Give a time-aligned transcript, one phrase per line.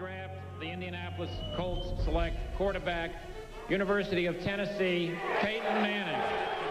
[0.00, 3.10] draft, the Indianapolis Colts select quarterback,
[3.68, 6.18] University of Tennessee, Peyton Manning.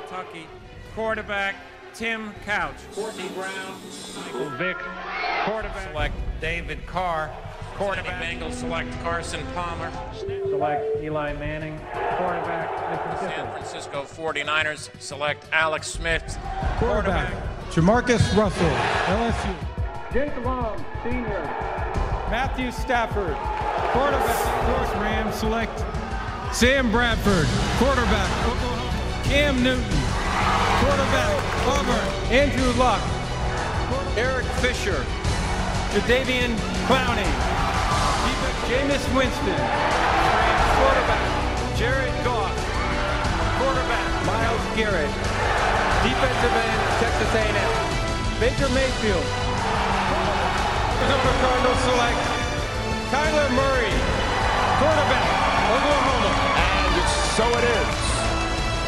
[0.07, 0.47] Kentucky
[0.95, 1.55] quarterback
[1.93, 2.73] Tim Couch.
[2.95, 3.79] Courtney Brown,
[4.15, 4.77] Michael Vick,
[5.45, 5.89] quarterback.
[5.91, 7.29] Select David Carr.
[7.75, 8.21] Quarterback.
[8.21, 9.91] Bengals select Carson Palmer.
[10.17, 11.77] Select Eli Manning,
[12.17, 16.37] quarterback, San Francisco 49ers select Alex Smith.
[16.77, 17.31] Quarterback,
[17.69, 18.69] Jamarcus Russell,
[19.05, 19.55] LSU.
[20.11, 21.88] Jake Long, senior.
[22.29, 23.33] Matthew Stafford,
[23.89, 24.67] quarterback.
[24.69, 25.73] North Rams select
[26.53, 27.47] Sam Bradford,
[27.81, 28.29] quarterback.
[28.45, 29.23] Oklahoma.
[29.25, 29.81] Cam Newton,
[30.77, 31.33] quarterback.
[31.65, 32.05] Auburn.
[32.29, 33.01] Andrew Luck,
[34.15, 35.01] Eric Fisher,
[35.97, 36.53] Jadeveon
[36.85, 37.25] Clowney,
[38.69, 39.57] Jameis Winston,
[40.77, 41.25] quarterback.
[41.81, 42.53] Jared Goff,
[43.57, 44.05] quarterback.
[44.29, 45.09] Myles Garrett,
[46.05, 47.73] defensive end, Texas A&M.
[48.39, 49.25] Baker Mayfield,
[50.99, 52.19] Number Cardinals select
[53.09, 53.89] Kyler Murray,
[54.79, 55.25] quarterback,
[55.71, 56.31] Oklahoma.
[56.59, 56.95] And
[57.37, 57.87] so it is.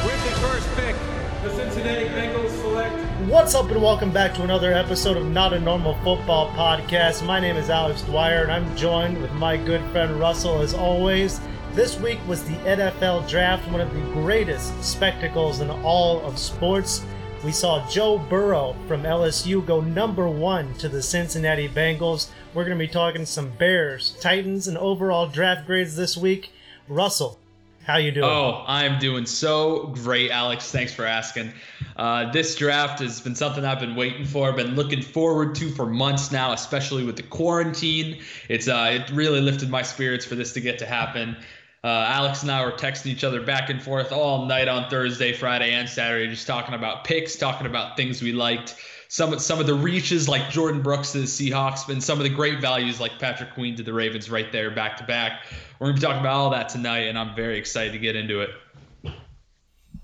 [0.06, 0.96] With the first pick,
[1.42, 2.94] the Cincinnati Bengals select.
[3.30, 7.26] What's up, and welcome back to another episode of Not a Normal Football Podcast.
[7.26, 11.40] My name is Alex Dwyer, and I'm joined with my good friend Russell as always.
[11.72, 17.06] This week was the NFL Draft, one of the greatest spectacles in all of sports.
[17.44, 22.30] We saw Joe Burrow from LSU go number one to the Cincinnati Bengals.
[22.54, 26.52] We're going to be talking some Bears, Titans, and overall draft grades this week.
[26.88, 27.40] Russell,
[27.84, 28.30] how you doing?
[28.30, 30.72] Oh, I'm doing so great, Alex.
[30.72, 31.52] Thanks for asking.
[31.98, 35.88] Uh, this draft has been something I've been waiting for, been looking forward to for
[35.88, 38.22] months now, especially with the quarantine.
[38.50, 41.36] It's uh, it really lifted my spirits for this to get to happen.
[41.84, 45.34] Uh, Alex and I were texting each other back and forth all night on Thursday,
[45.34, 48.76] Friday, and Saturday, just talking about picks, talking about things we liked.
[49.08, 52.30] Some some of the reaches like Jordyn Brooks to the Seahawks, and some of the
[52.30, 55.42] great values like Patrick Queen to the Ravens, right there, back to back.
[55.80, 58.42] We're gonna be talking about all that tonight, and I'm very excited to get into
[58.42, 58.52] it.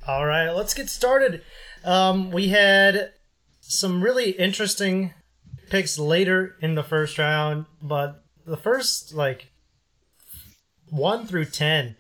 [0.07, 1.44] All right, let's get started.
[1.83, 3.11] Um, we had
[3.61, 5.13] some really interesting
[5.69, 9.51] picks later in the first round, but the first like
[10.89, 11.95] one through ten,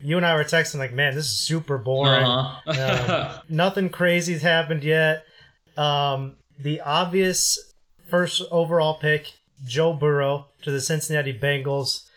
[0.00, 2.24] you and I were texting like, "Man, this is super boring.
[2.24, 3.34] Uh-huh.
[3.36, 5.24] Um, nothing crazy's happened yet."
[5.76, 7.72] Um, the obvious
[8.08, 9.32] first overall pick,
[9.64, 12.08] Joe Burrow to the Cincinnati Bengals.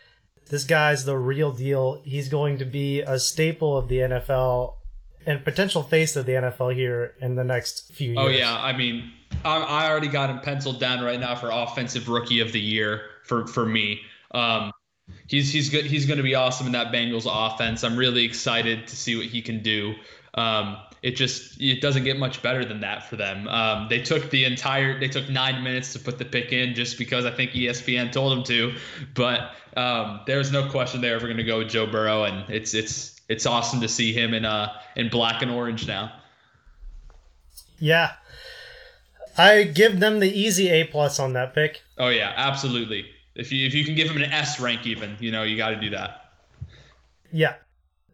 [0.50, 2.02] This guy's the real deal.
[2.04, 4.76] He's going to be a staple of the NFL
[5.26, 8.20] and potential face of the NFL here in the next few years.
[8.20, 9.12] Oh yeah, I mean,
[9.44, 13.02] I, I already got him penciled down right now for offensive rookie of the year
[13.24, 14.02] for for me.
[14.32, 14.72] Um,
[15.28, 15.86] he's he's good.
[15.86, 17.84] He's going to be awesome in that Bengals offense.
[17.84, 19.96] I'm really excited to see what he can do.
[20.34, 23.48] Um, it just it doesn't get much better than that for them.
[23.48, 26.98] Um, they took the entire they took nine minutes to put the pick in just
[26.98, 28.76] because I think ESPN told them to,
[29.14, 32.74] but um, there's no question they were going to go with Joe Burrow, and it's
[32.74, 36.12] it's it's awesome to see him in uh in black and orange now.
[37.80, 38.14] Yeah.
[39.38, 41.82] I give them the easy A plus on that pick.
[41.98, 43.06] Oh yeah, absolutely.
[43.36, 45.70] If you if you can give him an S rank even, you know you got
[45.70, 46.32] to do that.
[47.32, 47.56] Yeah.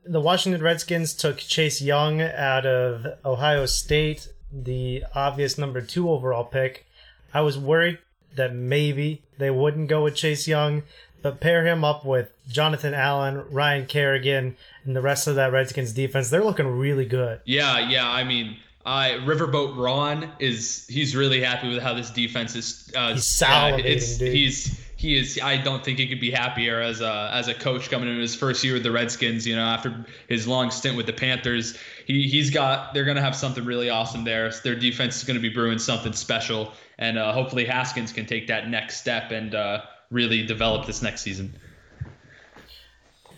[0.03, 6.43] The Washington Redskins took Chase Young out of Ohio State, the obvious number two overall
[6.43, 6.87] pick.
[7.33, 7.99] I was worried
[8.35, 10.81] that maybe they wouldn't go with Chase Young,
[11.21, 15.93] but pair him up with Jonathan Allen, Ryan Kerrigan, and the rest of that Redskins
[15.93, 16.31] defense.
[16.31, 17.41] They're looking really good.
[17.45, 18.09] Yeah, yeah.
[18.09, 22.91] I mean, I Riverboat Ron is he's really happy with how this defense is.
[22.95, 24.33] Uh, He's salivating, it's, dude.
[24.33, 25.39] He's he is.
[25.41, 28.35] I don't think he could be happier as a as a coach coming in his
[28.35, 29.47] first year with the Redskins.
[29.47, 31.75] You know, after his long stint with the Panthers,
[32.05, 32.93] he he's got.
[32.93, 34.51] They're gonna have something really awesome there.
[34.63, 38.69] Their defense is gonna be brewing something special, and uh, hopefully Haskins can take that
[38.69, 39.81] next step and uh,
[40.11, 41.55] really develop this next season.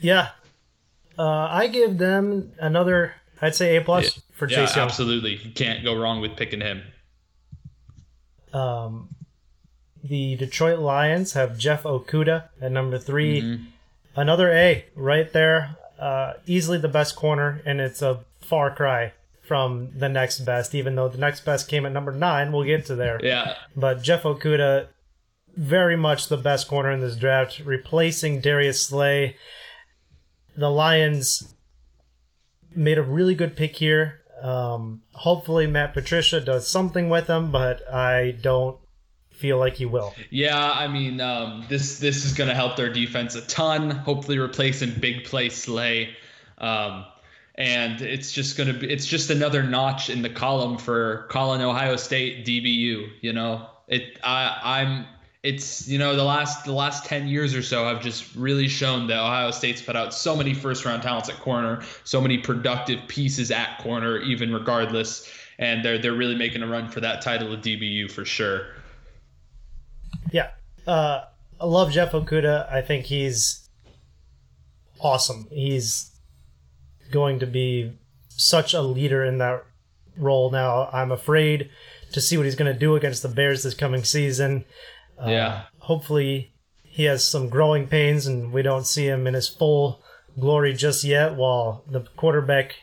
[0.02, 0.32] Yeah.
[1.18, 4.86] Uh, I give them another, I'd say A plus for yeah, Chase Young.
[4.86, 5.36] absolutely.
[5.36, 6.82] You can't go wrong with picking him.
[8.52, 9.10] Um,
[10.04, 13.64] the Detroit Lions have Jeff Okudah at number 3 Mm-hmm.
[14.16, 15.76] Another A right there.
[15.98, 20.96] Uh, easily the best corner, and it's a far cry from the next best, even
[20.96, 22.52] though the next best came at number nine.
[22.52, 23.20] We'll get to there.
[23.24, 24.88] Yeah, But Jeff Okudah,
[25.56, 29.36] very much the best corner in this draft, replacing Darius Slay.
[30.56, 31.56] The Lions
[32.76, 34.22] made a really good pick here.
[34.42, 38.78] Um, hopefully, Matt Patricia does something with him, but I don't
[39.44, 40.16] feel like he will.
[40.30, 43.92] Yeah, I mean, um, this this is going to help their defense a ton.
[43.92, 46.16] Hopefully, replacing big play Slay,
[46.60, 47.04] um,
[47.56, 51.60] and it's just going to be it's just another notch in the column for Colin
[51.60, 53.10] Ohio State DBU.
[53.20, 55.06] You know, it I I'm
[55.44, 59.08] it's you know the last the last 10 years or so have just really shown
[59.08, 62.98] that ohio state's put out so many first round talents at corner so many productive
[63.10, 65.30] pieces at corner even regardless
[65.60, 68.68] and they're they're really making a run for that title of dbu for sure
[70.32, 70.52] yeah
[70.88, 71.22] uh,
[71.60, 72.72] i love jeff Okudah.
[72.72, 73.70] i think he's
[75.00, 76.12] awesome he's
[77.12, 77.92] going to be
[78.30, 79.64] such a leader in that
[80.18, 81.70] role now i'm afraid
[82.12, 84.66] to see what he's going to do against the bears this coming season
[85.28, 85.48] yeah.
[85.48, 90.04] Uh, hopefully, he has some growing pains and we don't see him in his full
[90.40, 91.36] glory just yet.
[91.36, 92.76] While the quarterback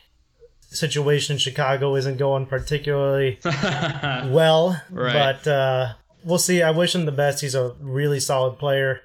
[0.61, 5.13] situation in Chicago isn't going particularly well, right.
[5.43, 6.61] but uh, we'll see.
[6.61, 7.41] I wish him the best.
[7.41, 9.01] He's a really solid player.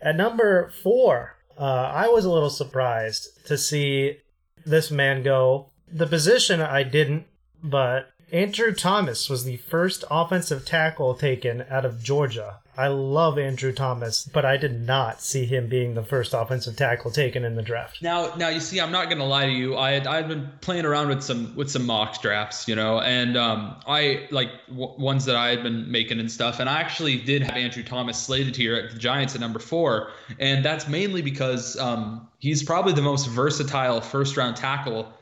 [0.00, 4.18] At number four, uh, I was a little surprised to see
[4.64, 5.70] this man go.
[5.92, 7.26] The position I didn't,
[7.62, 12.60] but Andrew Thomas was the first offensive tackle taken out of Georgia.
[12.76, 17.10] I love Andrew Thomas, but I did not see him being the first offensive tackle
[17.10, 18.00] taken in the draft.
[18.00, 19.76] Now, now you see, I'm not gonna lie to you.
[19.76, 23.36] I had I've been playing around with some with some mock drafts, you know, and
[23.36, 26.60] um, I like w- ones that I had been making and stuff.
[26.60, 30.12] And I actually did have Andrew Thomas slated here at the Giants at number four,
[30.38, 35.12] and that's mainly because um, he's probably the most versatile first round tackle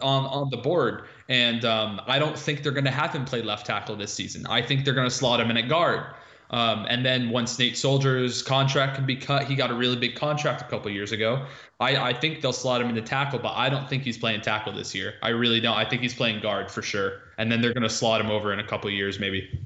[0.00, 1.04] on on the board.
[1.32, 4.46] And um, I don't think they're going to have him play left tackle this season.
[4.46, 6.04] I think they're going to slot him in at guard.
[6.50, 10.14] Um, and then once Nate Solder's contract can be cut, he got a really big
[10.14, 11.46] contract a couple years ago.
[11.80, 14.74] I, I think they'll slot him into tackle, but I don't think he's playing tackle
[14.74, 15.14] this year.
[15.22, 15.74] I really don't.
[15.74, 17.22] I think he's playing guard for sure.
[17.38, 19.58] And then they're going to slot him over in a couple years, maybe.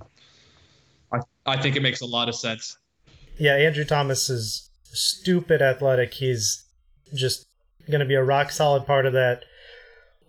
[1.13, 2.79] I, I think it makes a lot of sense.
[3.41, 6.15] Yeah, Andrew Thomas is stupid athletic.
[6.15, 6.65] He's
[7.13, 7.49] just
[7.91, 9.45] going to be a rock solid part of that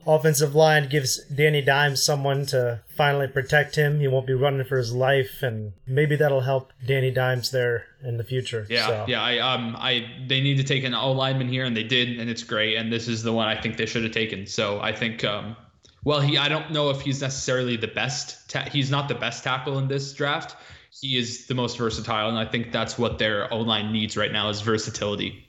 [0.07, 3.99] offensive line gives Danny Dimes someone to finally protect him.
[3.99, 8.17] He won't be running for his life, and maybe that'll help Danny Dimes there in
[8.17, 8.65] the future.
[8.69, 9.05] Yeah, so.
[9.07, 9.21] yeah.
[9.21, 12.29] I um, I they need to take an O lineman here, and they did, and
[12.29, 12.77] it's great.
[12.77, 14.47] And this is the one I think they should have taken.
[14.47, 15.55] So I think um,
[16.03, 18.49] well, he I don't know if he's necessarily the best.
[18.49, 20.55] Ta- he's not the best tackle in this draft.
[21.01, 24.31] He is the most versatile, and I think that's what their O line needs right
[24.31, 25.45] now is versatility.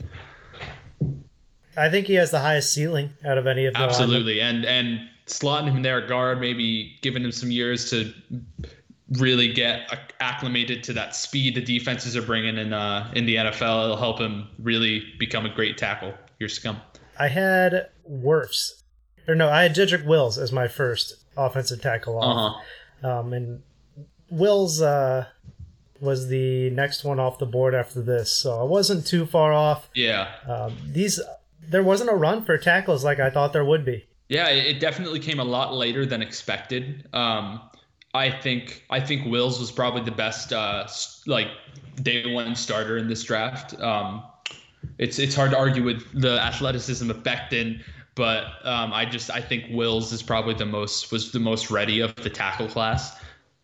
[1.79, 3.83] I think he has the highest ceiling out of any of them.
[3.83, 8.13] Absolutely, and and slotting him there at guard, maybe giving him some years to
[9.13, 13.85] really get acclimated to that speed the defenses are bringing in uh, in the NFL.
[13.85, 16.15] It'll help him really become a great tackle.
[16.39, 16.81] Your scum.
[17.19, 18.83] I had Wirfs,
[19.27, 22.63] or no, I had Jedrick Wills as my first offensive tackle off,
[23.03, 23.21] uh-huh.
[23.21, 23.63] um, and
[24.31, 25.27] Wills uh,
[26.01, 29.89] was the next one off the board after this, so I wasn't too far off.
[29.95, 30.29] Yeah.
[30.47, 31.21] Um, these
[31.71, 34.05] there wasn't a run for tackles like I thought there would be.
[34.29, 37.09] Yeah, it definitely came a lot later than expected.
[37.15, 37.61] Um,
[38.15, 40.87] I think I think Wills was probably the best uh,
[41.27, 41.49] like
[42.03, 43.79] day one starter in this draft.
[43.81, 44.23] Um,
[44.99, 47.83] it's it's hard to argue with the athleticism of Becton,
[48.15, 52.01] but um, I just I think Wills is probably the most was the most ready
[52.01, 53.17] of the tackle class.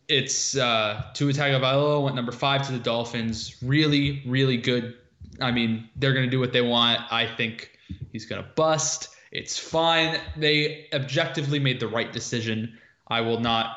[0.09, 3.57] It's uh, Tua Tagovailoa went number five to the Dolphins.
[3.63, 4.97] Really, really good.
[5.41, 7.01] I mean, they're to do what they want.
[7.11, 7.74] I think
[8.13, 9.11] He's going to bust.
[9.33, 10.21] It's fine.
[10.37, 12.79] They objectively made the right decision.
[13.09, 13.77] I will not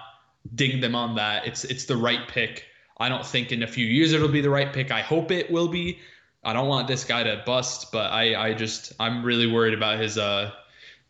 [0.55, 1.47] ding them on that.
[1.47, 2.65] It's it's the right pick.
[2.99, 4.91] I don't think in a few years it'll be the right pick.
[4.91, 5.99] I hope it will be.
[6.43, 9.99] I don't want this guy to bust, but I I just I'm really worried about
[9.99, 10.51] his uh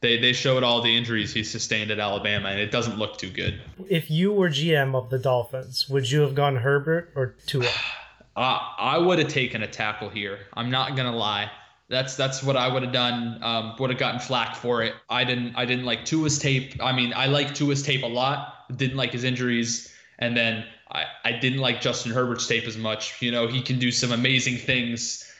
[0.01, 3.29] they they showed all the injuries he sustained at Alabama and it doesn't look too
[3.29, 3.59] good.
[3.89, 7.65] If you were GM of the Dolphins, would you have gone Herbert or Tua?
[8.35, 10.39] uh, I would have taken a tackle here.
[10.53, 11.51] I'm not gonna lie.
[11.89, 13.39] That's that's what I would have done.
[13.41, 14.93] Um, would have gotten flack for it.
[15.09, 16.81] I didn't I didn't like Tua's tape.
[16.81, 18.67] I mean, I like Tua's tape a lot.
[18.75, 23.21] Didn't like his injuries, and then I I didn't like Justin Herbert's tape as much.
[23.21, 25.31] You know, he can do some amazing things,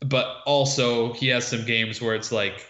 [0.00, 2.66] but also he has some games where it's like,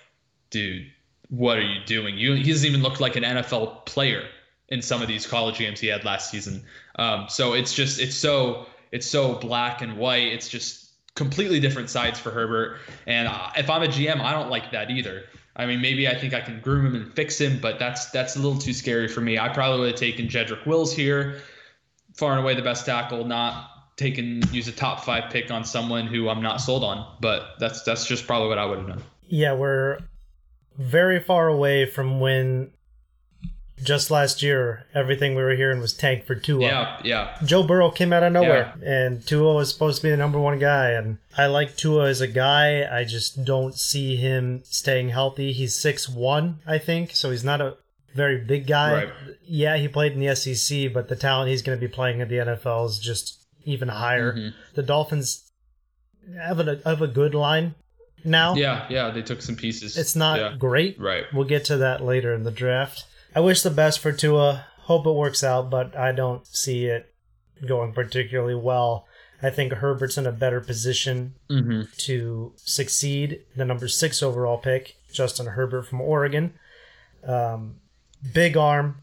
[0.50, 0.86] dude,
[1.28, 2.16] what are you doing?
[2.16, 4.22] You he doesn't even look like an NFL player
[4.68, 6.62] in some of these college games he had last season.
[6.96, 10.28] Um, so it's just it's so it's so black and white.
[10.28, 10.83] It's just
[11.14, 12.78] completely different sides for Herbert.
[13.06, 15.24] And uh, if I'm a GM, I don't like that either.
[15.56, 18.34] I mean, maybe I think I can groom him and fix him, but that's that's
[18.34, 19.38] a little too scary for me.
[19.38, 21.40] I probably would have taken Jedrick Wills here,
[22.14, 26.08] far and away the best tackle, not taken use a top five pick on someone
[26.08, 27.16] who I'm not sold on.
[27.20, 29.02] But that's that's just probably what I would have done.
[29.28, 30.00] Yeah, we're
[30.76, 32.72] very far away from when
[33.82, 36.62] just last year, everything we were hearing was tank for Tua.
[36.62, 37.38] Yeah, yeah.
[37.44, 38.88] Joe Burrow came out of nowhere, yeah.
[38.88, 40.90] and Tua was supposed to be the number one guy.
[40.90, 42.86] And I like Tua as a guy.
[42.90, 45.52] I just don't see him staying healthy.
[45.52, 47.76] He's six one, I think, so he's not a
[48.14, 48.92] very big guy.
[49.04, 49.12] Right.
[49.44, 52.28] Yeah, he played in the SEC, but the talent he's going to be playing in
[52.28, 54.32] the NFL is just even higher.
[54.32, 54.56] Mm-hmm.
[54.74, 55.50] The Dolphins
[56.40, 57.74] have a have a good line
[58.24, 58.54] now.
[58.54, 59.98] Yeah, yeah, they took some pieces.
[59.98, 60.54] It's not Yeah.
[60.56, 60.98] great.
[60.98, 61.24] Right.
[61.32, 63.04] We'll get to that later in the draft.
[63.34, 64.66] I wish the best for Tua.
[64.82, 67.12] Hope it works out, but I don't see it
[67.66, 69.06] going particularly well.
[69.42, 71.82] I think Herbert's in a better position Mm-hmm.
[71.98, 73.40] to succeed.
[73.56, 76.54] The number six overall pick, Justin Herbert from Oregon.
[77.26, 77.76] Um,
[78.32, 79.02] big arm,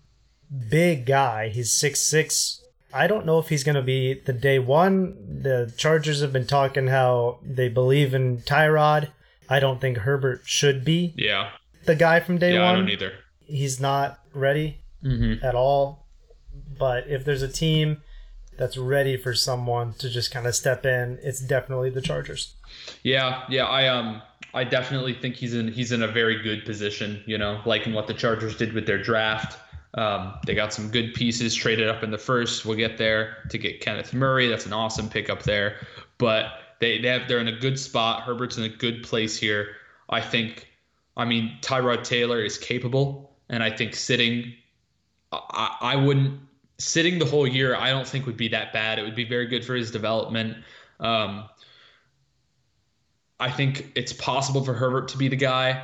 [0.70, 1.50] big guy.
[1.50, 2.64] He's six six.
[2.94, 5.42] I don't know if he's going to be the day one.
[5.44, 9.10] The Chargers have been talking how they believe in Tyrod.
[9.50, 11.52] I don't think Herbert should be Yeah,
[11.86, 13.14] the guy from day yeah, I don't either.
[13.46, 15.44] He's not ready Mm-hmm.
[15.44, 16.06] at all.
[16.78, 18.04] But if there's a team
[18.56, 22.54] that's ready for someone to just kind of step in, it's definitely the Chargers.
[23.02, 24.22] Yeah, yeah, I um
[24.54, 28.06] I definitely think he's in he's in a very good position, you know, liking what
[28.06, 29.58] the Chargers did with their draft.
[29.96, 32.64] Um, they got some good pieces traded up in the first.
[32.66, 34.48] We'll get there to get Kenneth Murray.
[34.48, 35.86] That's an awesome pickup there.
[36.20, 36.46] But
[36.80, 38.22] they, they have they're in a good spot.
[38.22, 39.78] Herbert's in a good place here.
[40.10, 40.68] I think
[41.18, 44.54] I mean Tyrod Taylor is capable and I think sitting
[45.32, 46.40] I, I wouldn't
[46.80, 48.98] sitting the whole year I don't think would be that bad.
[48.98, 50.58] It would be very good for his development.
[51.00, 51.48] Um,
[53.40, 55.84] I think it's possible for Herbert to be the guy.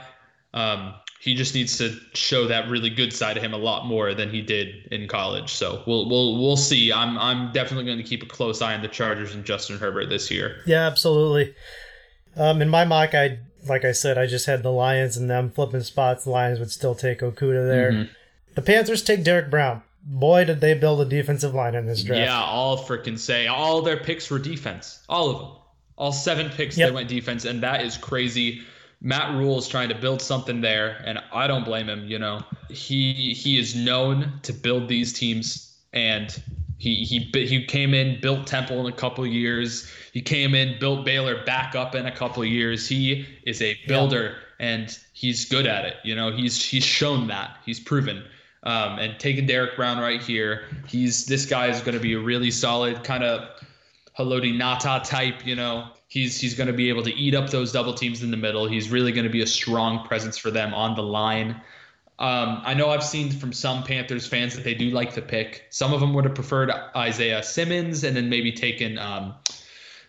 [0.53, 4.13] Um, he just needs to show that really good side of him a lot more
[4.13, 5.51] than he did in college.
[5.53, 6.93] So we'll we'll we'll see.
[6.93, 10.09] I'm I'm definitely going to keep a close eye on the Chargers and Justin Herbert
[10.09, 10.61] this year.
[10.65, 11.55] Yeah, absolutely.
[12.35, 15.49] Um, in my mock, I like I said, I just had the Lions and them
[15.49, 16.23] flipping spots.
[16.23, 17.91] The Lions would still take Okudah there.
[17.91, 18.11] Mm-hmm.
[18.55, 19.83] The Panthers take Derrick Brown.
[20.03, 22.21] Boy, did they build a defensive line in this draft.
[22.21, 25.03] Yeah, all freaking say all their picks were defense.
[25.09, 25.51] All of them.
[25.97, 26.89] All seven picks Yep.
[26.89, 28.61] they went defense, and that is crazy.
[29.01, 32.05] Matt Rhule is trying to build something there, and I don't blame him.
[32.07, 36.41] You know, he he is known to build these teams, and
[36.77, 39.91] he he he came in, built Temple in a couple of years.
[40.13, 42.87] He came in, built Baylor back up in a couple of years.
[42.87, 45.95] He is a builder, and he's good at it.
[46.03, 47.57] You know, he's he's shown that.
[47.65, 48.23] He's proven.
[48.63, 52.19] Um, and taking Derrick Brown right here, he's this guy is going to be a
[52.19, 53.47] really solid kind of
[54.17, 55.89] Haloti Ngata type, you know.
[56.09, 58.67] He's he's going to be able to eat up those double teams in the middle.
[58.67, 61.59] He's really going to be a strong presence for them on the line.
[62.19, 65.65] Um, I know I've seen from some Panthers fans that they do like the pick.
[65.69, 69.35] Some of them would have preferred Isaiah Simmons and then maybe taken um,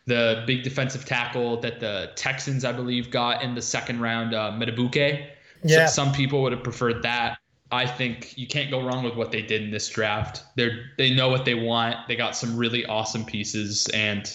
[0.07, 4.53] the big defensive tackle that the Texans, I believe, got in the second round, uh,
[4.53, 5.27] Metabuke.
[5.63, 5.87] Yeah.
[5.87, 7.39] So, some people would have preferred that.
[7.71, 10.43] I think you can't go wrong with what they did in this draft.
[10.57, 12.09] They're they know what they want.
[12.09, 14.35] They got some really awesome pieces, and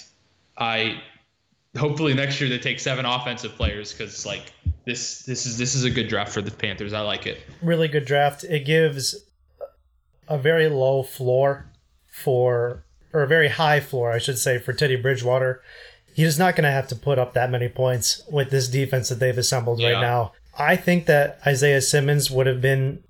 [0.58, 1.02] I
[1.78, 4.54] hopefully next year they take seven offensive players because like
[4.86, 6.94] this this is this is a good draft for the Panthers.
[6.94, 7.40] I like it.
[7.62, 8.44] really good draft.
[8.44, 9.16] It gives
[10.28, 11.66] a very low floor
[12.12, 15.62] for, or a very high floor, I should say, for Teddy Bridgewater.
[16.14, 19.20] He's not going to have to put up that many points with this defense that
[19.20, 19.94] they've assembled Yeah.
[19.94, 20.32] right now.
[20.58, 23.04] I think that Isaiah Simmons would have been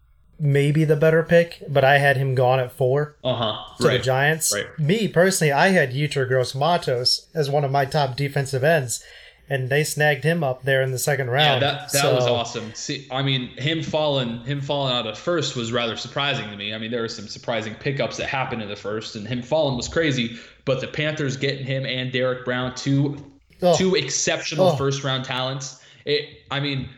[0.43, 3.75] maybe the better pick, but I had him gone at four Uh huh.
[3.77, 4.53] to the Giants.
[4.53, 4.67] right.
[4.77, 9.01] Me personally, I had Yetur Gross Matos as one of my top defensive ends,
[9.49, 11.61] and they snagged him up there in the second Yeah, round.
[11.61, 12.71] that that So- was awesome.
[12.75, 16.73] See, I mean, him falling him falling out of first was rather surprising to me.
[16.73, 19.77] I mean, there were some surprising pickups that happened in the first, and him falling
[19.77, 20.37] was crazy.
[20.65, 23.17] But the Panthers getting him and Derrick Brown, two
[23.61, 23.77] Oh.
[23.77, 24.75] two exceptional Oh.
[24.75, 25.77] first round talents.
[26.05, 26.89] It, I mean,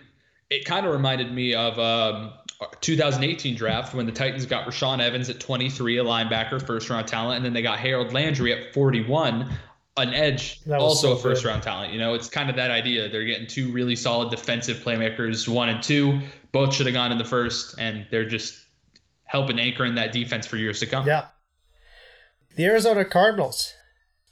[0.50, 2.32] it kind of reminded me of um,
[2.82, 7.38] 2018 draft when the Titans got Rashaan Evans at 23, a linebacker, first round talent,
[7.38, 9.50] and then they got Harold Landry at 41,
[9.98, 11.50] an edge, also so a first good.
[11.50, 11.94] round talent.
[11.94, 13.10] You know, it's kind of that idea.
[13.10, 16.20] They're getting two really solid defensive playmakers, one and two.
[16.52, 18.58] Both should have gone in the first, and they're just
[19.26, 21.06] helping anchor in that defense for years to come.
[21.06, 21.28] Yeah.
[22.56, 23.74] The Arizona Cardinals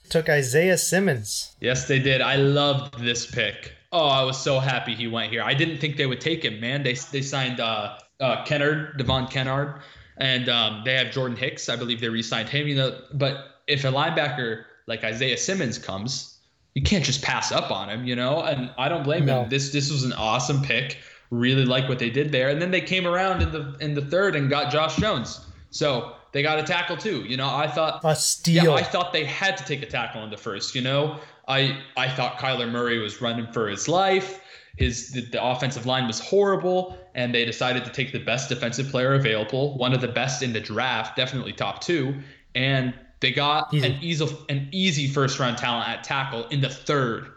[0.09, 1.55] took Isaiah Simmons.
[1.59, 2.21] Yes, they did.
[2.21, 3.73] I loved this pick.
[3.91, 5.43] Oh, I was so happy he went here.
[5.43, 6.83] I didn't think they would take him, man.
[6.83, 9.81] They they signed uh, uh, Kennard, Devon Kennard,
[10.17, 11.69] and um, they have Jordan Hicks.
[11.69, 12.67] I believe they re-signed him.
[12.67, 13.35] You know, but
[13.67, 16.37] if a linebacker like Isaiah Simmons comes,
[16.75, 18.05] you can't just pass up on him.
[18.05, 19.43] You know, and I don't blame No.
[19.43, 19.49] him.
[19.49, 20.97] This this was an awesome pick.
[21.29, 24.05] Really like what they did there, and then they came around in the in the
[24.05, 25.43] third and got Josh Jones.
[25.71, 27.21] So they got a tackle too.
[27.27, 28.63] You know, I thought A steal.
[28.65, 30.75] yeah, I thought they had to take a tackle in the first.
[30.75, 34.41] You know, I I thought Kyler Murray was running for his life.
[34.77, 38.89] His the, the offensive line was horrible, and they decided to take the best defensive
[38.89, 42.15] player available, one of the best in the draft, definitely top two,
[42.55, 43.87] and they got Easy.
[43.87, 47.27] an easy an easy first round talent at tackle in the third,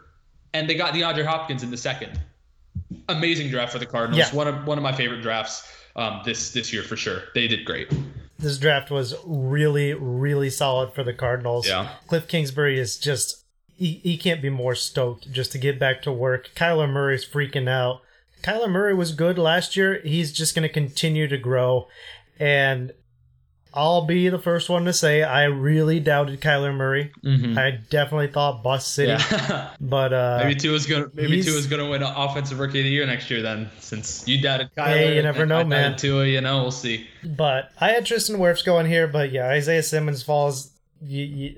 [0.54, 2.18] and they got DeAndre Hopkins in the second.
[3.08, 4.18] Amazing draft for the Cardinals.
[4.18, 4.34] Yeah.
[4.34, 7.22] One of one of my favorite drafts um, this this year for sure.
[7.34, 7.92] They did great.
[8.38, 11.68] this draft was really, really solid for the Cardinals.
[11.68, 11.88] Yeah.
[12.06, 13.44] Cliff Kingsbury is just
[13.76, 16.50] he, he can't be more stoked just to get back to work.
[16.54, 18.00] Kyler Murray's freaking out.
[18.42, 20.00] Kyler Murray was good last year.
[20.04, 21.88] He's just going to continue to grow.
[22.38, 22.92] And
[23.74, 27.12] I'll be the first one to say I really doubted Kyler Murray.
[27.22, 27.58] Mhm.
[27.58, 29.10] I definitely thought Bust City.
[29.12, 29.70] Yeah.
[29.80, 32.90] But uh, maybe Tua is gonna maybe Tua is gonna win offensive rookie of the
[32.90, 33.42] year next year.
[33.42, 35.96] Then since you doubted Kyler, Hey, you never know, I man.
[35.96, 37.06] Tua, you know, we'll see.
[37.22, 40.70] But I had Tristan Wirfs going here, but yeah, Isaiah Simmons falls.
[41.02, 41.56] You, you,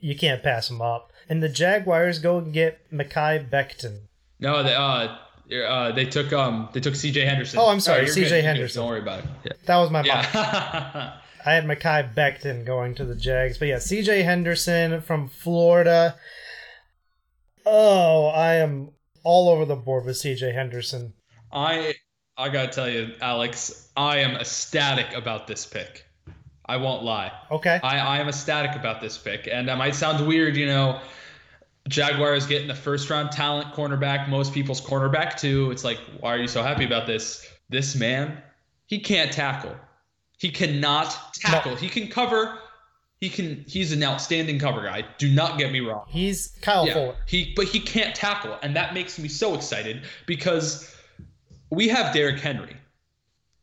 [0.00, 1.11] you can't pass him up.
[1.32, 4.00] And the Jaguars go and get Mekhi Becton.
[4.38, 5.16] No, they uh,
[5.66, 7.24] uh they took um they took C.J.
[7.24, 7.58] Henderson.
[7.58, 8.28] Oh, I'm sorry, you're C.J.
[8.28, 8.44] good.
[8.44, 8.82] Henderson.
[8.82, 9.24] Don't worry about it.
[9.42, 9.52] Yeah.
[9.64, 10.26] That was my fault.
[10.34, 11.14] Yeah.
[11.46, 13.56] I had Mekhi Becton going to the Jags.
[13.56, 16.16] But yeah, CJ Henderson from Florida.
[17.64, 18.90] Oh, I am
[19.24, 21.14] all over the board with CJ Henderson.
[21.50, 21.94] I
[22.36, 26.04] I gotta tell you, Alex, I am ecstatic about this pick.
[26.66, 27.32] I won't lie.
[27.50, 27.80] Okay.
[27.82, 29.48] I, I am ecstatic about this pick.
[29.50, 31.00] And that might sound weird, you know.
[31.88, 35.70] Jaguars getting the first round talent cornerback, most people's cornerback too.
[35.70, 37.46] It's like, why are you so happy about this?
[37.68, 38.40] This man,
[38.86, 39.74] he can't tackle.
[40.38, 41.76] He cannot tackle.
[41.76, 42.58] He can cover.
[43.20, 45.04] He can he's an outstanding cover guy.
[45.18, 46.04] Do not get me wrong.
[46.08, 47.16] He's Kyle Yeah, Fuller.
[47.26, 50.94] he but he can't tackle, and that makes me so excited because
[51.70, 52.76] we have Derrick Henry,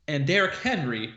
[0.07, 1.13] and Derrick Henry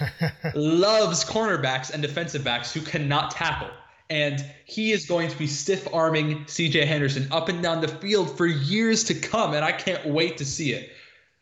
[0.54, 3.70] loves cornerbacks and defensive backs who cannot tackle.
[4.10, 8.36] And he is going to be stiff arming CJ Henderson up and down the field
[8.36, 10.90] for years to come, and I can't wait to see it.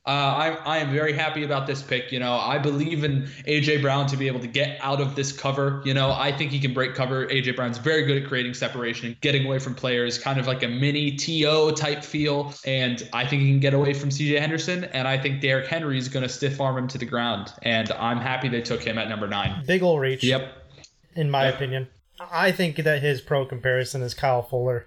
[0.04, 2.10] Uh, I, I am very happy about this pick.
[2.10, 5.30] You know, I believe in AJ Brown to be able to get out of this
[5.30, 5.80] cover.
[5.84, 7.28] You know, I think he can break cover.
[7.28, 10.64] AJ Brown's very good at creating separation and getting away from players, kind of like
[10.64, 12.52] a mini TO type feel.
[12.66, 14.84] And I think he can get away from CJ Henderson.
[14.86, 17.52] And I think Derrick Henry is going to stiff arm him to the ground.
[17.62, 19.62] And I'm happy they took him at number nine.
[19.66, 20.24] Big ol' reach.
[20.24, 20.52] Yep.
[21.14, 21.54] in my Yep.
[21.54, 21.86] opinion.
[22.20, 24.86] I think that his pro comparison is Kyle Fuller.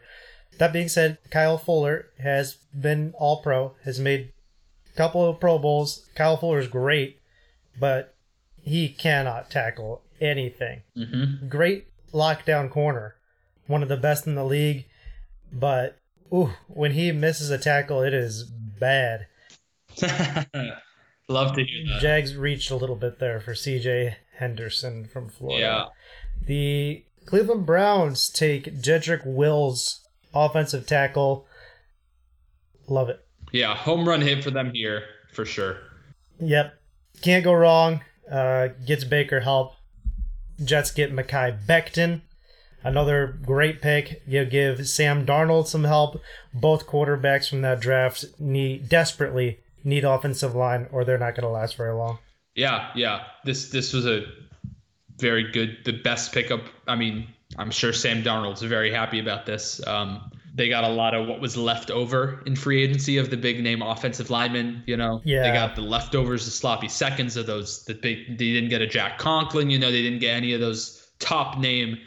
[0.58, 4.32] That being said, Kyle Fuller has been all pro, has made
[4.94, 6.08] a couple of Pro Bowls.
[6.16, 7.20] Kyle Fuller is great,
[7.78, 8.16] but
[8.62, 10.82] he cannot tackle anything.
[10.96, 11.50] Mm-hmm.
[11.50, 13.16] Great lockdown corner,
[13.68, 14.86] one of the best in the league,
[15.52, 15.98] but
[16.34, 19.28] ooh, when he misses a tackle, it is bad.
[21.28, 22.02] Love to hear that.
[22.02, 25.60] Jags reached a little bit there for CJ Henderson from Florida.
[25.60, 25.86] Yeah.
[26.46, 30.02] The Cleveland Browns take Jedrick Wills,
[30.34, 31.48] offensive tackle.
[32.88, 33.26] Love it.
[33.52, 33.76] Yeah.
[33.76, 35.78] Home run hit for them here for sure.
[36.40, 36.74] Yep.
[37.22, 38.02] Can't go wrong.
[38.30, 39.74] Uh, gets Baker help.
[40.64, 42.22] Jets get Mekhi Becton.
[42.84, 44.22] Another great pick.
[44.28, 46.22] You give Sam Darnold some help.
[46.54, 51.50] Both quarterbacks from that draft need desperately need offensive line, or they're not going to
[51.50, 52.20] last very long.
[52.54, 53.24] Yeah, yeah.
[53.44, 54.26] This this was a
[55.20, 56.62] very good, the best pickup.
[56.88, 59.86] I mean, I'm sure Sam Darnold's very happy about this.
[59.88, 63.38] Um, they got a lot of what was left over in free agency of the
[63.38, 64.84] big name offensive linemen.
[64.86, 65.44] You know, Yeah.
[65.44, 67.84] they got the leftovers, the sloppy seconds of those.
[67.86, 69.70] The big, they didn't get a Jack Conklin.
[69.70, 71.98] You know, they didn't get any of those top name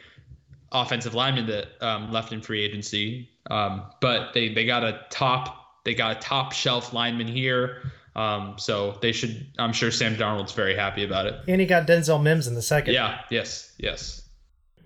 [0.73, 3.29] offensive linemen that um, left in free agency.
[3.51, 7.91] Um, but they they got a top they got a top shelf lineman here.
[8.17, 9.47] Um, so they should.
[9.59, 11.35] I'm sure Sam Darnold's very happy about it.
[11.47, 12.95] And he got Denzel Mims in the second.
[12.95, 13.21] Yeah.
[13.31, 13.73] Yes.
[13.79, 14.23] Yes.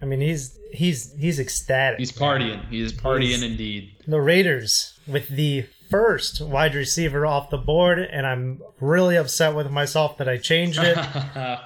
[0.02, 1.98] I mean, he's he's he's ecstatic.
[1.98, 2.68] He's partying.
[2.68, 3.96] He is partying He's- indeed.
[4.06, 9.70] the Raiders with the first wide receiver off the board, and I'm really upset with
[9.70, 10.96] myself that I changed it.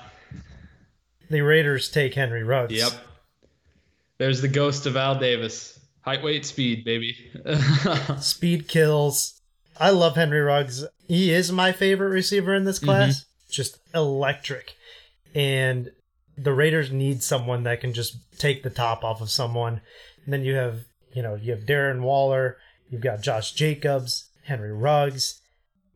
[1.30, 2.74] the Raiders take Henry Ruggs.
[2.74, 2.92] yep.
[4.18, 5.78] There's the ghost of Al Davis.
[6.02, 7.16] Height, weight, speed, baby.
[8.20, 9.40] Speed kills.
[9.78, 10.84] I love Henry Ruggs.
[11.08, 12.86] He is my favorite receiver in this mm-hmm.
[12.86, 13.26] class.
[13.50, 14.76] Just electric.
[15.34, 15.90] And
[16.36, 19.80] the Raiders need someone that can just take the top off of someone.
[20.24, 22.58] And then you have, you know, you have Darren Waller,
[22.90, 25.40] you've got Josh Jacobs, Henry Ruggs,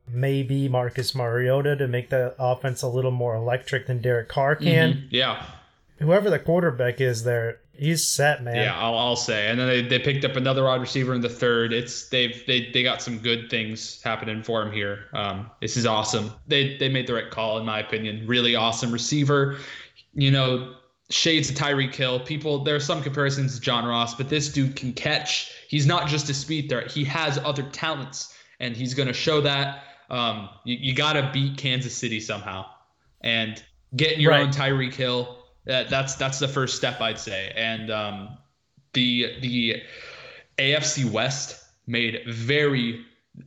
[0.09, 4.93] maybe Marcus Mariota to make the offense a little more electric than Derek Carr can.
[4.93, 5.07] Mm-hmm.
[5.11, 5.47] yeah.
[5.99, 8.55] Whoever the quarterback is there, he's set, man.
[8.57, 9.49] Yeah, I'll, I'll say.
[9.49, 11.73] And then they, they picked up another wide receiver in the third.
[11.73, 15.07] It's they've they, they got some good things happening for him here.
[15.13, 16.31] Um, this is awesome.
[16.47, 18.27] They they made the right call in my opinion.
[18.27, 19.57] Really awesome receiver.
[20.15, 20.75] You know,
[21.09, 22.21] shades of Tyreek Hill.
[22.21, 25.53] People there are some comparisons to John Ross, but this dude can catch.
[25.69, 26.91] He's not just a speed threat.
[26.91, 29.85] He has other talents, and he's going to show that.
[30.11, 32.67] Um, you, you got to beat Kansas City somehow,
[33.21, 33.63] and
[33.95, 34.43] getting your Right.
[34.43, 35.37] own Tyreek Hill.
[35.65, 37.53] That, that's that's the first step I'd say.
[37.55, 38.39] And um,
[38.93, 39.83] the the
[40.59, 43.05] AFC West made very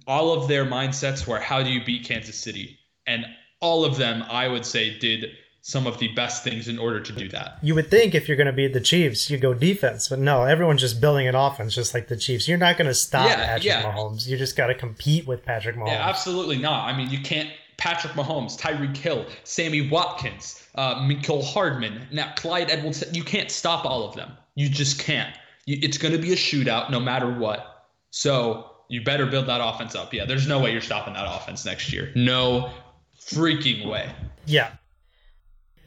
[0.08, 3.26] all of their mindsets were how do you beat Kansas City, and
[3.60, 5.26] all of them I would say did
[5.66, 7.58] some of the best things in order to do that.
[7.62, 10.44] You would think if you're going to beat the Chiefs, you go defense, but no,
[10.44, 12.50] everyone's just building an offense just like the Chiefs.
[12.50, 13.82] You're not going to stop Yeah, Patrick yeah.
[13.84, 14.28] Mahomes.
[14.28, 15.88] You just got to compete with Patrick Mahomes.
[15.88, 16.90] Yeah, absolutely not.
[16.90, 17.50] I mean, you can't.
[17.84, 23.04] Patrick Mahomes, Tyreek Hill, Sammy Watkins, uh, Mecole Hardman, now Clyde Edwards.
[23.12, 24.32] You can't stop all of them.
[24.56, 25.36] You just can't.
[25.66, 27.88] You, it's going to be a shootout no matter what.
[28.10, 30.14] So you better build that offense up.
[30.14, 32.10] Yeah, there's no way you're stopping that offense next year.
[32.16, 32.72] No
[33.20, 34.10] freaking way.
[34.46, 34.72] Yeah.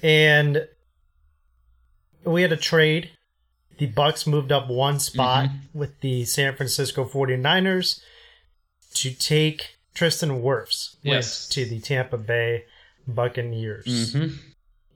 [0.03, 0.69] And
[2.25, 3.11] we had a trade.
[3.79, 5.79] The Bucks moved up one spot Mm-hmm.
[5.79, 8.01] with the San Francisco 49ers
[8.95, 11.49] to take Tristan Wirfs went Yes.
[11.49, 12.65] to the Tampa Bay
[13.09, 14.15] Buccaneers.
[14.15, 14.35] Mhm.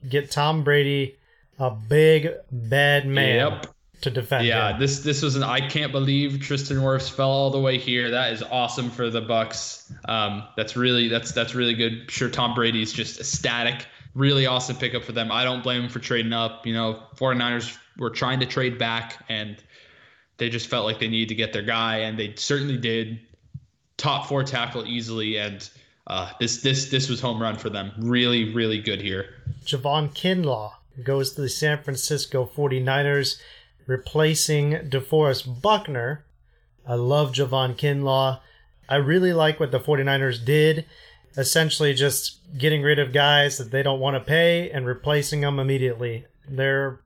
[0.09, 1.17] Get Tom Brady,
[1.59, 3.67] a big bad man, Yep.
[4.03, 4.81] to defend Yeah, him.
[4.81, 8.11] this this was an I can't believe Tristan Wirfs fell all the way here.
[8.11, 9.93] That is awesome for the Bucks.
[10.07, 12.11] Um, that's really that's that's really good.
[12.11, 13.87] Sure, Tom Brady's just ecstatic.
[14.15, 15.31] Really awesome pickup for them.
[15.33, 16.67] I don't blame him for trading up.
[16.67, 19.57] You know, 49ers were trying to trade back and
[20.39, 23.21] they just felt like they needed to get their guy and they certainly did.
[24.01, 25.69] Top four tackle easily and
[26.07, 27.93] uh, this this this was home run for them.
[27.99, 29.35] Really really good here.
[29.67, 30.73] Javon Kinlaw
[31.05, 33.39] goes to the San Francisco 49ers,
[33.87, 36.25] replacing DeForest Buckner.
[36.87, 38.41] I love Javon Kinlaw.
[38.89, 40.87] I really like what the 49ers did,
[41.37, 45.59] essentially just getting rid of guys that they don't want to pay and replacing them
[45.61, 46.25] immediately.
[46.49, 47.01] They're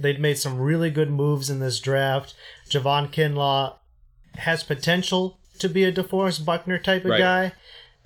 [0.00, 2.34] they've made some really good moves in this draft.
[2.68, 3.76] Javon Kinlaw
[4.34, 7.18] has potential to be a DeForest Buckner type of Right.
[7.18, 7.52] guy.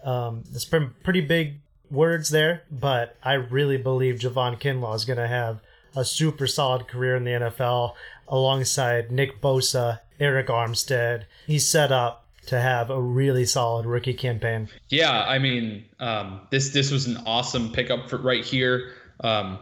[0.05, 5.17] Um, it's been pretty big words there, but I really believe Javon Kinlaw is going
[5.19, 5.61] to have
[5.97, 7.95] a super solid career in the NFL
[8.29, 11.25] alongside Nick Bosa, Arik Armstead.
[11.47, 14.69] He's set up to have a really solid rookie campaign.
[14.89, 18.93] Yeah, I mean, um, this this was an awesome pickup for right here.
[19.21, 19.59] Um,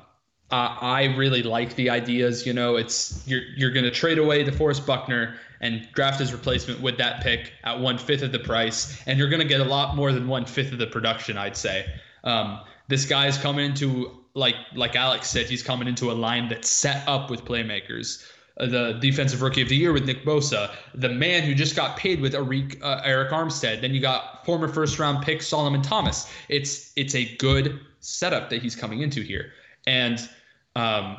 [0.50, 2.44] I, I really like the ideas.
[2.46, 6.81] You know, it's you're you're going to trade away DeForest Buckner and draft his replacement
[6.81, 9.64] with that pick at one fifth of the price, and you're going to get a
[9.64, 11.38] lot more than one fifth of the production.
[11.38, 11.87] I'd say.
[12.25, 16.68] Um, this is coming into like like Alex said, he's coming into a line that's
[16.68, 18.25] set up with playmakers.
[18.59, 21.96] Uh, the defensive rookie of the year with Nick Bosa, the man who just got
[21.96, 23.81] paid with Arik, uh, Arik Armstead.
[23.81, 26.31] Then you got former first round pick Solomon Thomas.
[26.51, 29.53] It's it's a good setup that he's coming into here,
[29.87, 30.29] and
[30.77, 31.16] um,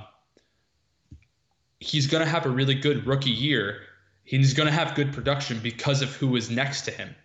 [1.79, 3.82] he's going to have a really good rookie year.
[4.23, 7.15] He's going to have good production because of who is next to him,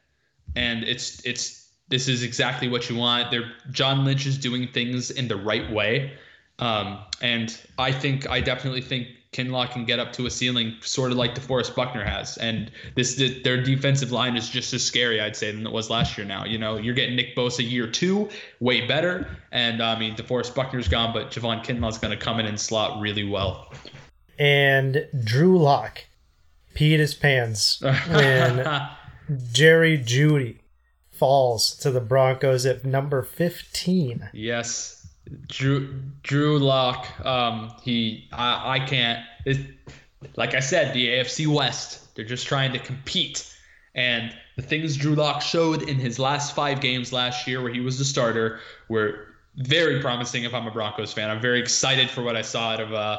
[0.56, 3.30] and it's it's this is exactly what you want.
[3.30, 6.12] They're, John Lynch is doing things in the right way,
[6.58, 11.12] um, and I think I definitely think Kinlaw can get up to a ceiling, sort
[11.12, 12.38] of like DeForest Buckner has.
[12.38, 16.16] And this their defensive line is just as scary, I'd say, than it was last
[16.16, 16.26] year.
[16.26, 18.28] Now, you know, you're getting Nick Bosa year two,
[18.60, 22.46] way better, and I mean DeForest Buckner's gone, but Javon Kinlaw's going to come in
[22.46, 23.72] and slot really well.
[24.38, 26.04] And Drew Lock
[26.78, 28.88] peed his pants when
[29.52, 30.58] Jerry Jeudy
[31.10, 34.30] falls to the Broncos at number 15.
[34.32, 35.06] Yes,
[35.48, 37.06] Drew Drew Lock.
[37.26, 39.24] Um, he I, I can't.
[39.44, 39.58] It,
[40.36, 42.14] like I said, the AFC West.
[42.14, 43.52] They're just trying to compete,
[43.94, 47.80] and the things Drew Lock showed in his last five games last year, where he
[47.80, 50.44] was the starter, were very promising.
[50.44, 53.18] If I'm a Broncos fan, I'm very excited for what I saw out of uh,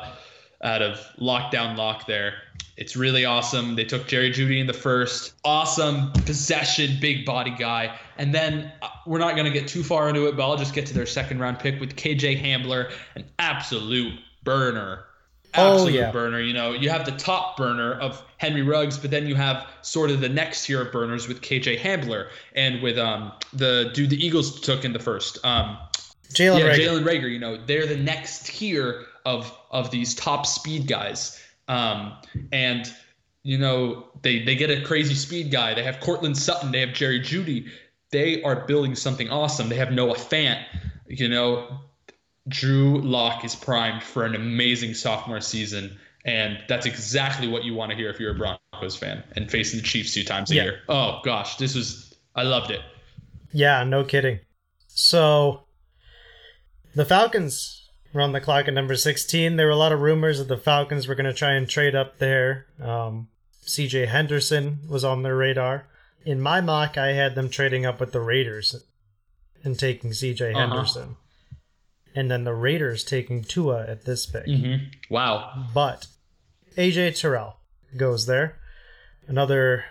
[0.64, 2.36] out of lockdown lock there.
[2.78, 3.76] It's really awesome.
[3.76, 5.34] They took Jerry Jeudy in the first.
[5.44, 7.98] Awesome possession, big body guy.
[8.18, 10.74] And then uh, we're not going to get too far into it, but I'll just
[10.74, 15.06] get to their second round pick with KJ Hamler, an absolute burner.
[15.56, 16.12] Oh, Absolute yeah.
[16.12, 16.40] burner.
[16.40, 20.12] You know, you have the top burner of Henry Ruggs, but then you have sort
[20.12, 24.24] of the next tier of burners with KJ Hamler and with um the dude the
[24.26, 25.44] Eagles took in the first.
[25.44, 25.78] Um,
[26.34, 26.78] Jalen yeah, Reagor.
[26.78, 27.32] Jalen Reagor.
[27.32, 31.42] You know, they're the next tier of of these top speed guys.
[31.68, 32.14] Um,
[32.52, 32.92] and
[33.44, 35.74] you know, they they get a crazy speed guy.
[35.74, 36.72] They have Courtland Sutton.
[36.72, 37.70] They have Jerry Jeudy.
[38.12, 39.70] They are building something awesome.
[39.70, 40.64] They have Noah Fant.
[41.08, 41.80] You know,
[42.48, 45.98] Drew Lock is primed for an amazing sophomore season.
[46.26, 49.80] And that's exactly what you want to hear if you're a Broncos fan and facing
[49.80, 50.64] the Chiefs two times a Yeah.
[50.64, 50.80] year.
[50.90, 52.82] Oh gosh, this was I loved it.
[53.52, 54.40] Yeah, no kidding.
[54.88, 55.64] So
[56.96, 57.79] the Falcons
[58.14, 59.56] were on the clock at number 16.
[59.56, 61.96] There were a lot of rumors that the Falcons were going to try and trade
[61.96, 62.66] up there.
[62.82, 63.28] Um,
[63.66, 65.86] CJ Henderson was on their radar.
[66.26, 68.84] In my mock, I had them trading up with the Raiders
[69.64, 70.60] and taking CJ Uh-huh.
[70.68, 71.16] Henderson.
[72.16, 74.46] And then the Raiders taking Tua at this pick.
[74.48, 74.86] Mm-hmm.
[75.14, 75.68] Wow.
[75.74, 76.08] But
[76.76, 77.58] AJ Terrell
[77.96, 78.58] goes there.
[79.28, 79.86] Another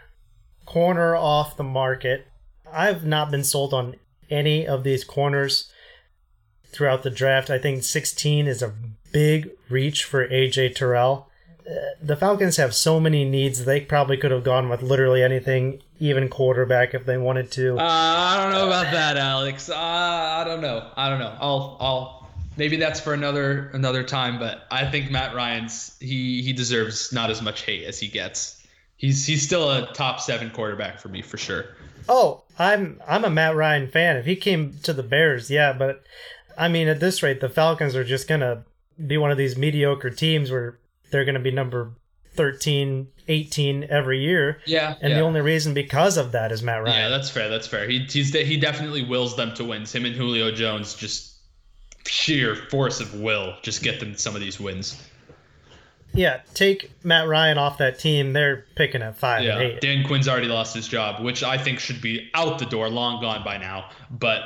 [0.66, 2.26] corner off the market.
[2.70, 3.94] I've not been sold on
[4.28, 5.70] any of these corners.
[6.70, 7.50] Throughout the draft.
[7.50, 8.74] I think 16 is a
[9.12, 11.28] big reach for AJ Terrell.
[11.68, 13.64] Uh, the Falcons have so many needs.
[13.64, 17.78] They probably could have gone with literally anything, even quarterback if they wanted to.
[17.78, 19.68] Uh, I don't know about that, Alex.
[19.68, 20.90] Uh, I don't know.
[20.96, 21.36] I don't know.
[21.38, 24.38] I'll I'll maybe that's for another another time.
[24.38, 28.64] But I think Matt Ryan's he he deserves not as much hate as he gets.
[28.96, 31.66] He's he's still a top seven quarterback for me for sure.
[32.08, 34.16] Oh, I'm I'm a Matt Ryan fan.
[34.16, 36.02] If he came to the Bears, yeah, but
[36.58, 38.64] I mean at this rate the Falcons are just gonna
[39.06, 40.78] be one of these mediocre teams where
[41.10, 41.92] they're gonna be number
[42.38, 44.60] 13, 18 every year.
[44.64, 44.94] Yeah.
[45.00, 45.18] And yeah.
[45.18, 46.96] the only reason because of that is Matt Ryan.
[46.96, 47.48] Yeah, that's fair.
[47.48, 47.88] That's fair.
[47.88, 49.92] He he's he definitely wills them to wins.
[49.92, 51.34] Him and Julio Jones just
[52.06, 55.02] sheer force of will just get them some of these wins.
[56.14, 58.32] Yeah, take Matt Ryan off that team.
[58.32, 59.80] They're picking at five yeah, and eight.
[59.80, 63.20] Dan Quinn's already lost his job, which I think should be out the door, long
[63.20, 63.90] gone by now.
[64.10, 64.42] But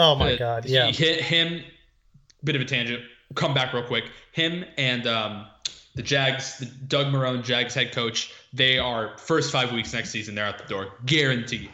[0.00, 1.62] oh my god, yeah, hit him.
[2.42, 3.02] Bit of a tangent.
[3.34, 4.04] Come back real quick.
[4.32, 5.46] Him and um,
[5.94, 8.32] the Jags, the Doug Marrone, Jags head coach.
[8.52, 10.34] They are first five weeks next season.
[10.34, 11.70] They're out the door, guaranteed.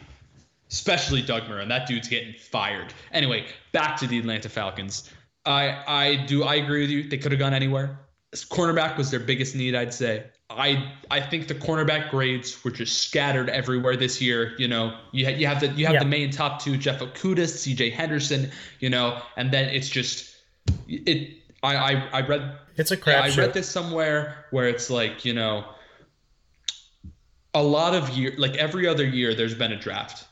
[0.69, 1.69] Especially Doug Marrone.
[1.69, 2.93] That dude's getting fired.
[3.13, 5.09] Anyway, back to the Atlanta Falcons.
[5.45, 7.03] I I do I agree with you.
[7.09, 7.99] They could have gone anywhere
[8.45, 10.25] cornerback was their biggest need, I'd say.
[10.49, 14.53] I I think the cornerback grades were just scattered everywhere this year.
[14.57, 15.99] You know, you ha- you have the you have Yeah.
[16.03, 17.89] the main top two, Jeff Okudah, C.J.
[17.89, 18.49] Henderson.
[18.79, 20.35] You know, and then it's just
[20.87, 21.37] it.
[21.63, 25.33] I I, I read it's a yeah, I read this somewhere where it's like you
[25.33, 25.65] know,
[27.53, 30.25] a lot of year like every other year there's been a draft.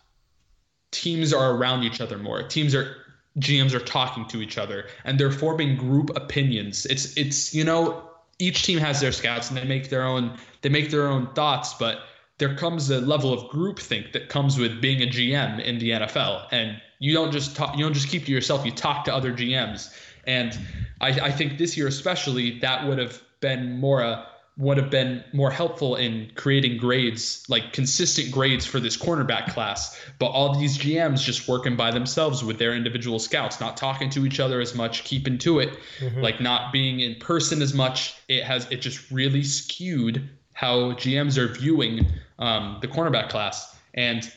[0.92, 2.42] Teams are around each other more.
[2.44, 2.96] Teams are
[3.40, 6.86] GMs are talking to each other and they're forming group opinions.
[6.86, 10.70] It's it's you know each team has their scouts and they make their own they
[10.70, 12.00] make their own thoughts, but
[12.38, 16.48] there comes a level of groupthink that comes with being a GM in the NFL,
[16.52, 18.66] and you don't just talk, you don't just keep to yourself.
[18.66, 19.94] You talk to other GMs,
[20.26, 20.58] and
[21.02, 25.22] I, I think this year especially that would have been more a would have been
[25.34, 30.00] more helpful in creating grades, like consistent grades for this cornerback class.
[30.18, 34.26] But all these GMs just working by themselves with their individual scouts, not talking to
[34.26, 35.78] each other as much, keeping to it,
[36.22, 38.16] like not being in person as much.
[38.30, 42.08] It has it just really skewed how GMs are viewing
[42.40, 43.76] um, the cornerback class.
[43.94, 44.32] And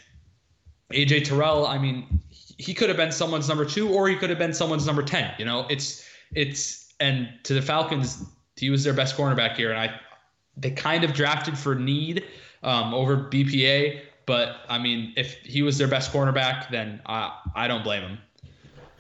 [0.92, 4.38] AJ Terrell, I mean, he could have been someone's number two, or he could have
[4.38, 5.32] been someone's number ten.
[5.38, 6.04] You know, it's
[6.34, 8.24] it's and to the Falcons,
[8.56, 10.00] he was their best cornerback here, and I
[10.58, 12.24] they kind of drafted for need
[12.62, 14.00] um, over BPA.
[14.26, 18.18] But I mean, if he was their best cornerback, then I I don't blame him.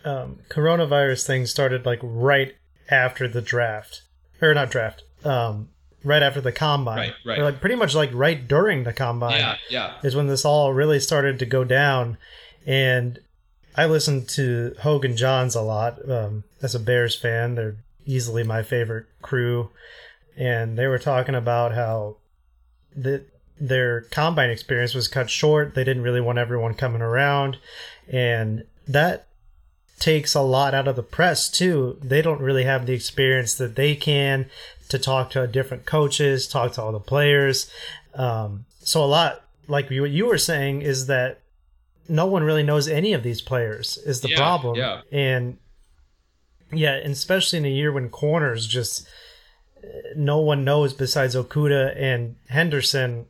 [0.04, 2.54] um, coronavirus thing started like right
[2.90, 4.02] after the draft,
[4.40, 5.68] or not draft, um,
[6.02, 6.98] right after the combine.
[6.98, 7.38] Right, right.
[7.40, 9.94] Or like pretty much like right during the combine Yeah, yeah.
[10.02, 12.16] is when this all really started to go down,
[12.66, 13.18] and
[13.76, 17.54] I listened to Hoge and Jahns a lot um, as a Bears fan.
[17.54, 19.68] They're easily my favorite crew,
[20.38, 22.16] and they were talking about how
[22.96, 23.24] the
[23.60, 25.74] their combine experience was cut short.
[25.74, 27.58] They didn't really want everyone coming around,
[28.08, 29.26] and that
[29.98, 31.98] takes a lot out of the press too.
[32.00, 34.46] They don't really have the experience that they can
[34.90, 37.68] to talk to different coaches, talk to all the players.
[38.14, 41.40] Um, so a lot, like you- what you were saying, is that
[42.08, 44.76] no one really knows any of these players is the Yeah, problem.
[44.76, 45.00] yeah.
[45.10, 45.58] And
[46.72, 49.06] yeah, and especially in a year when corners just
[50.16, 53.26] no one knows besides Okudah and Henderson,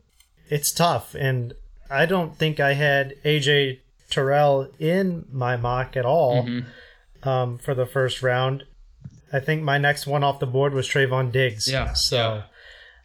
[0.49, 1.15] it's tough.
[1.15, 1.53] And
[1.89, 7.29] I don't think I had AJ Terrell in my mock at all Mm-hmm.
[7.29, 8.63] um, for the first round.
[9.31, 11.67] I think my next one off the board was Trevon Diggs.
[11.71, 12.43] Yeah, So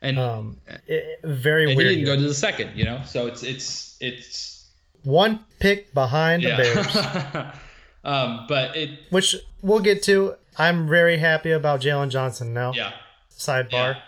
[0.00, 3.02] And, um, it, very and he didn't go to the second, you know.
[3.07, 4.66] So it's it's it's
[5.02, 6.96] one pick behind the Bears,
[8.04, 10.35] um, but it which we'll get to.
[10.59, 12.72] I'm very happy about Jaylon Johnson now.
[12.74, 12.92] yeah.
[13.38, 14.00] Sidebar.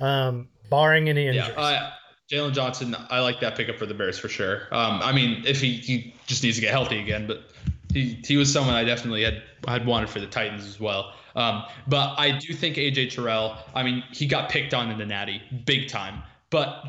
[0.00, 1.48] Um, barring any injuries.
[1.56, 1.90] Yeah, uh,
[2.30, 4.62] Jaylon Johnson, I like that pickup for the Bears for sure.
[4.72, 7.42] Um, I mean, if he, he just needs to get healthy again, but
[7.92, 11.14] he, he was someone I definitely had had wanted for the Titans as well.
[11.36, 13.56] Um, but I do think AJ Terrell.
[13.74, 16.84] I mean, he got picked on in the Natty big time, but.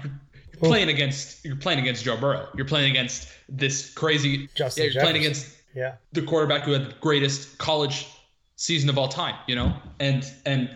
[0.62, 2.48] You're playing against you're playing against Joe Burrow.
[2.56, 4.48] You're playing against this crazy.
[4.56, 5.96] Justin yeah, you're playing against yeah.
[6.14, 8.08] the quarterback who had the greatest college
[8.56, 9.76] season of all time, you know?
[10.00, 10.70] And and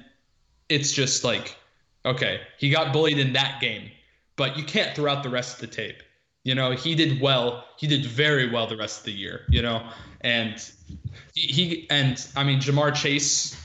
[0.69, 1.55] it's just like,
[2.05, 3.89] okay, he got bullied in that game,
[4.35, 6.03] but you can't throw out the rest of the tape.
[6.43, 7.65] You know, he did well.
[7.77, 9.85] He did very well the rest of the year, you know?
[10.21, 10.63] And
[11.33, 13.59] he, he and I mean Ja'Marr Chase,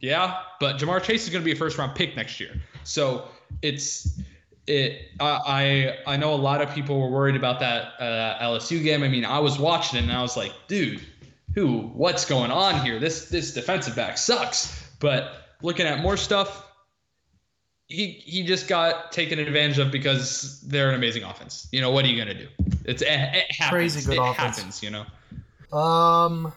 [0.00, 2.60] yeah, but Ja'Marr Chase is gonna be a first round pick next year.
[2.84, 3.28] So
[3.62, 4.20] it's
[4.66, 8.82] it I I I know a lot of people were worried about that uh, LSU
[8.82, 9.02] game.
[9.02, 11.00] I mean, I was watching it and I was like, dude,
[11.54, 13.00] who, what's going on here?
[13.00, 14.88] This this defensive back sucks.
[15.00, 16.64] But looking at more stuff,
[17.88, 21.68] he he just got taken advantage of because they're an amazing offense.
[21.72, 22.48] You know what are you gonna do?
[22.84, 23.70] It's it, it happens.
[23.70, 24.56] Crazy good it offense.
[24.58, 24.82] happens.
[24.82, 25.76] You know.
[25.76, 26.52] Um,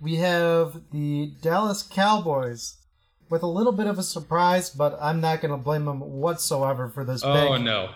[0.00, 2.76] we have the Dallas Cowboys
[3.28, 6.88] with a little bit of a surprise, but I'm not going to blame them whatsoever
[6.88, 7.62] for this Oh pick.
[7.62, 7.90] no.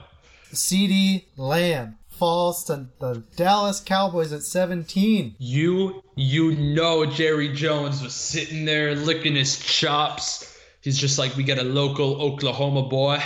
[0.52, 5.36] CeeDee Lamb falls to the Dallas Cowboys at 17.
[5.38, 10.55] You you know Jerry Jones was sitting there licking his chops.
[10.86, 13.20] He's just like we got a local Oklahoma boy.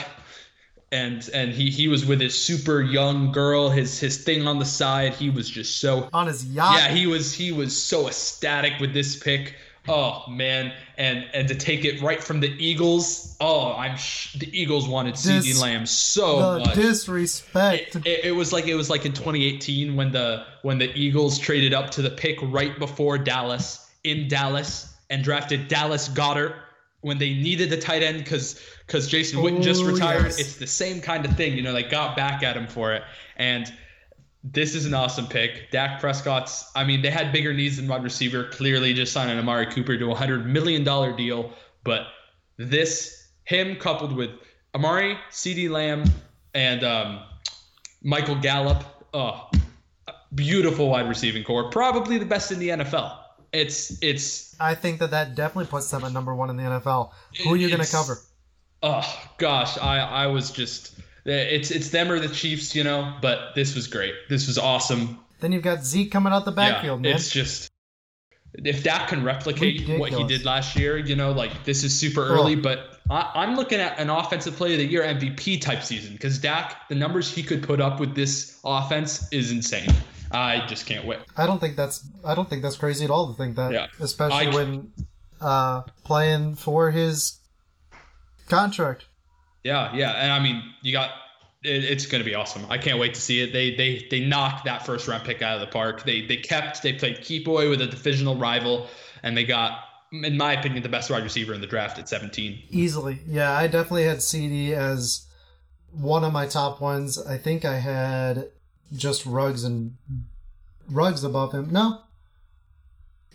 [0.93, 4.65] And and he he was with his super young girl, his his thing on the
[4.65, 5.13] side.
[5.13, 6.79] He was just so On his yacht.
[6.79, 9.57] Yeah, he was he was so ecstatic with this pick.
[9.89, 13.37] Oh man, and and to take it right from the Eagles.
[13.43, 16.75] Oh, I'm sh- the Eagles wanted CeeDee Dis- Lamb so the much.
[16.75, 17.97] disrespect.
[18.07, 21.75] It, it was like it was like in 2018 when the when the Eagles traded
[21.75, 26.55] up to the pick right before Dallas in Dallas and drafted Dallas Goedert
[27.03, 30.25] when they needed the tight end because because Jason Witten just Oh, retired.
[30.25, 30.39] yes.
[30.39, 31.73] It's the same kind of thing, you know.
[31.73, 33.03] They got back at him for it,
[33.37, 33.73] and
[34.43, 35.71] this is an awesome pick.
[35.71, 36.71] Dak Prescott's.
[36.75, 38.45] I mean, they had bigger needs than wide receiver.
[38.45, 41.53] Clearly, just signing Amari Cooper to a hundred million dollar deal,
[41.85, 42.07] but
[42.57, 44.31] this him coupled with
[44.75, 46.05] Amari, CeeDee Lamb,
[46.55, 47.21] and um,
[48.03, 48.85] Michael Gallup.
[49.15, 49.51] Oh,
[50.35, 51.71] beautiful wide receiving core.
[51.71, 53.17] Probably the best in the NFL.
[53.53, 57.11] It's it's I think that that definitely puts them at number one in the NFL.
[57.43, 58.19] Who are you going to cover?
[58.83, 63.17] oh gosh, I I was just it's it's them or the Chiefs, you know.
[63.21, 64.15] But this was great.
[64.29, 65.19] This was awesome.
[65.41, 67.17] Then you've got Zeke coming out the backfield, yeah, man.
[67.17, 67.71] it's just
[68.55, 72.27] if Dak can replicate what he did last year, you know, like this is super
[72.27, 76.13] early, but I, I'm looking at an offensive player of the year MVP type season
[76.13, 79.91] because Dak, the numbers he could put up with this offense is insane.
[80.31, 81.19] I just can't wait.
[81.37, 83.87] I don't think that's I don't think that's crazy at all to think that, Yeah.
[84.01, 84.93] especially I- when
[85.41, 87.39] uh, playing for his
[88.49, 89.07] contract.
[89.65, 91.11] Yeah, yeah, and I mean, you got
[91.63, 92.65] it, it's going to be awesome.
[92.71, 93.53] I can't wait to see it.
[93.53, 96.05] They they they knocked that first round pick out of the park.
[96.05, 98.87] They they kept they played keep away with a divisional rival,
[99.23, 99.81] and they got,
[100.13, 102.63] in my opinion, the best wide receiver in the draft at 17.
[102.71, 103.19] Easily.
[103.27, 105.27] Yeah, I definitely had CeeDee as
[105.93, 107.19] one of my top ones.
[107.19, 108.49] I think I had
[108.95, 109.97] just Ruggs and
[110.91, 111.71] Ruggs above him.
[111.71, 112.01] No.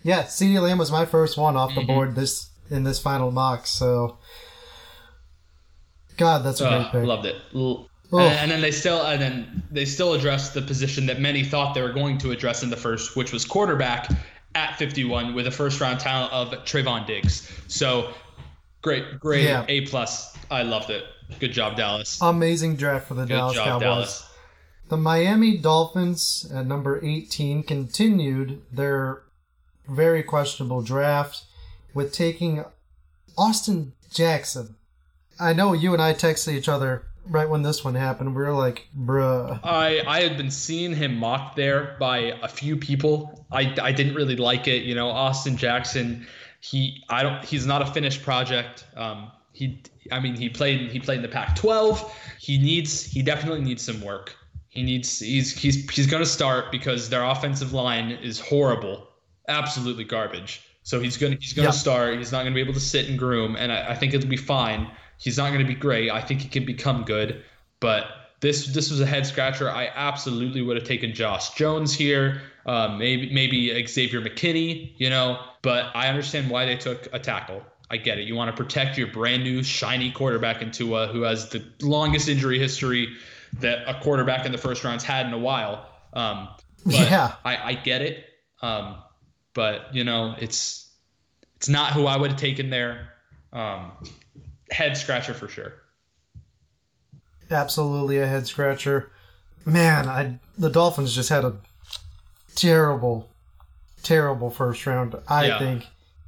[0.04, 1.88] Yeah, CeeDee Lamb was my first one off the Mm-hmm.
[1.88, 4.18] board this in this final mock, so
[6.18, 7.08] God, that's a great pick.
[7.08, 7.36] loved it.
[7.54, 8.20] L- Oh.
[8.20, 11.82] And then they still and then they still addressed the position that many thought they
[11.82, 14.10] were going to address in the first, which was quarterback
[14.54, 17.52] at 51 with a first round talent of Trevon Diggs.
[17.68, 18.14] So
[18.84, 19.66] great, great, Yeah.
[19.68, 20.38] A plus.
[20.52, 21.04] I loved it.
[21.40, 22.20] Good job, Dallas.
[22.22, 23.82] Amazing draft for the Good Dallas job, Cowboys.
[23.82, 24.30] Dallas.
[24.88, 29.24] The Miami Dolphins at number 18 continued their
[29.88, 31.44] very questionable draft
[31.94, 32.64] with taking
[33.38, 34.76] Austin Jackson.
[35.40, 38.36] I know you and I texted each other right when this one happened.
[38.36, 39.60] We were like, bruh.
[39.64, 43.46] I I had been seeing him mocked there by a few people.
[43.52, 44.84] I I didn't really like it.
[44.84, 46.28] You know, Austin Jackson.
[46.62, 47.44] He I don't.
[47.44, 48.86] He's not a finished project.
[48.96, 49.32] Um.
[49.52, 49.82] He.
[50.12, 50.92] I mean, he played.
[50.92, 52.12] He played in the Pac-12.
[52.40, 53.04] He needs.
[53.04, 54.36] He definitely needs some work.
[54.76, 55.20] He needs.
[55.20, 55.58] He's.
[55.58, 55.90] He's.
[55.90, 59.08] He's going to start because their offensive line is horrible.
[59.48, 60.62] Absolutely garbage.
[60.84, 61.38] So he's gonna.
[61.40, 61.72] He's gonna Yeah.
[61.72, 62.18] start.
[62.18, 64.38] He's not gonna be able to sit and groom, and I, I think it'll be
[64.38, 64.92] fine.
[65.18, 66.12] He's not gonna be great.
[66.12, 67.44] I think he can become good,
[67.80, 68.06] but
[68.42, 69.72] this this was a head scratcher.
[69.72, 75.40] I absolutely would have taken Josh Jones here, um, maybe maybe Xavier McKinney, you know.
[75.64, 77.64] But I understand why they took a tackle.
[77.90, 78.28] I get it.
[78.28, 82.28] You want to protect your brand new shiny quarterback in Tua, who has the longest
[82.30, 83.08] injury history
[83.60, 85.86] that a quarterback in the first round's had in a while.
[86.14, 86.50] Um,
[86.86, 87.34] but Yeah.
[87.44, 88.26] I, I get it.
[88.62, 88.96] Um,
[89.54, 90.92] but you know, it's
[91.56, 93.10] it's not who I would have taken there.
[93.54, 93.92] Um,
[94.72, 95.74] head scratcher for sure.
[97.50, 99.12] Absolutely a head scratcher.
[99.66, 101.56] Man, I the Dolphins just had a
[102.56, 103.30] terrible,
[104.04, 105.60] terrible first round, I Yeah.
[105.60, 105.86] think.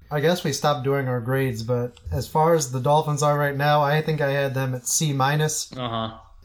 [0.10, 3.56] I guess we stopped doing our grades, but as far as the Dolphins are right
[3.56, 5.72] now, I think I had them at C minus.
[5.76, 5.90] Uh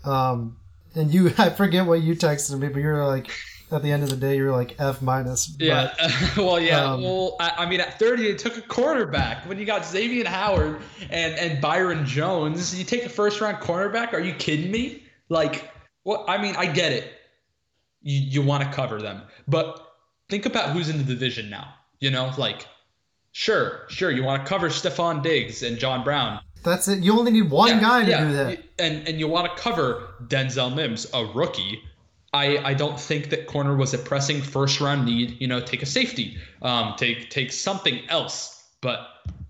[0.05, 0.11] huh.
[0.11, 0.57] Um,
[0.95, 3.31] and you, I forget what you texted me, but you're like,
[3.73, 5.57] at the end of the day, you're like F minus.
[5.59, 5.95] Yeah.
[6.37, 6.93] well, yeah.
[6.93, 9.49] um, well, I, I mean, at 30, they took a quarterback.
[9.49, 10.81] When you got Xavier Howard
[11.11, 14.13] and, and Byron Jones, you take a first round cornerback?
[14.13, 15.05] Are you kidding me?
[15.29, 15.71] Like,
[16.05, 17.13] well, I mean, I get it.
[18.03, 19.23] You, you want to cover them.
[19.49, 19.95] But
[20.29, 21.75] think about who's in the division now.
[22.01, 22.67] You know, like,
[23.33, 26.41] sure, sure, you want to cover Stefon Diggs and John Brown.
[26.63, 27.01] That's it.
[27.01, 28.25] You only need one Yeah, guy to yeah.
[28.25, 28.65] do that.
[28.79, 31.83] And and you want to cover Denzel Mims, a rookie.
[32.35, 35.39] I, I don't think that corner was a pressing first round need.
[35.41, 38.59] You know, take a safety, um, take take something else.
[38.81, 39.01] But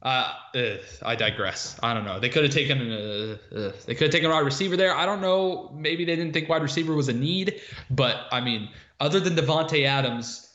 [0.03, 1.79] uh, ugh, I digress.
[1.83, 2.19] I don't know.
[2.19, 4.95] They could have taken a, uh, they could have taken a wide receiver there.
[4.97, 5.71] I don't know.
[5.75, 7.61] Maybe they didn't think wide receiver was a need.
[7.89, 8.69] But I mean,
[9.01, 10.49] other than Davante Adams,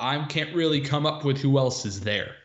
[0.00, 2.36] I can't really come up with who else is there.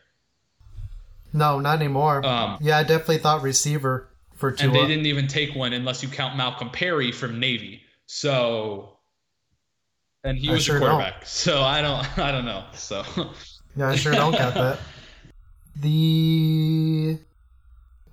[1.33, 2.25] No, not anymore.
[2.25, 4.67] Um, yeah, I definitely thought receiver for Tua.
[4.67, 7.81] And they didn't even take one unless you count Malcolm Perry from Navy.
[8.05, 8.97] So,
[10.23, 10.89] and he I was sure a don't.
[10.91, 11.25] quarterback.
[11.25, 12.63] So I don't, I don't know.
[12.73, 13.03] So
[13.75, 14.79] Yeah, I sure don't got that.
[15.75, 17.17] The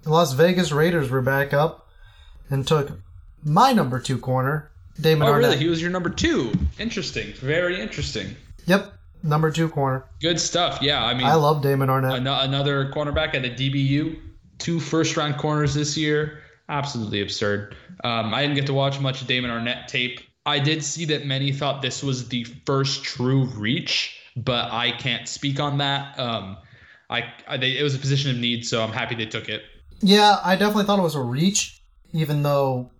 [0.06, 1.88] Las Vegas Raiders were back up
[2.48, 2.90] and took
[3.44, 5.38] my number two corner, Damon oh Arnette.
[5.38, 5.56] really?
[5.58, 6.52] He was your number two.
[6.78, 7.34] Interesting.
[7.34, 8.34] Very interesting.
[8.64, 8.92] Yep,
[9.22, 10.04] number two corner.
[10.20, 10.78] Good stuff.
[10.82, 11.04] Yeah.
[11.04, 12.16] I mean, I love Damon Arnette.
[12.16, 14.18] an- another cornerback at a DBU.
[14.58, 16.40] Two first round corners this year.
[16.68, 17.74] Absolutely absurd.
[18.04, 20.20] Um, I didn't get to watch much Damon Arnette tape.
[20.46, 25.28] I did see that many thought this was the first true reach, but I can't
[25.28, 26.18] speak on that.
[26.18, 26.56] Um,
[27.10, 29.62] I, I they, it was a position of need, so I'm happy they took it.
[30.00, 32.90] Yeah, I definitely thought it was a reach, even though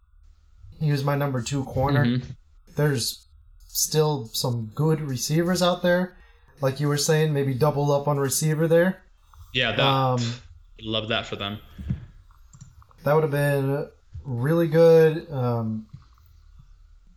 [0.80, 2.04] he was my number two corner.
[2.04, 2.24] Mhm.
[2.76, 3.26] There's
[3.72, 6.16] still some good receivers out there.
[6.60, 9.02] Like you were saying, maybe double up on receiver there.
[9.52, 10.20] Yeah, that Um,
[10.82, 11.58] love that for them.
[13.04, 13.88] That would have been
[14.24, 15.30] really good.
[15.32, 15.86] Um,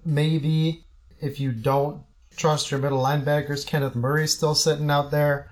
[0.05, 0.85] maybe
[1.21, 2.03] if you don't
[2.35, 5.51] trust your middle linebackers, Kenneth Murray's still sitting out there,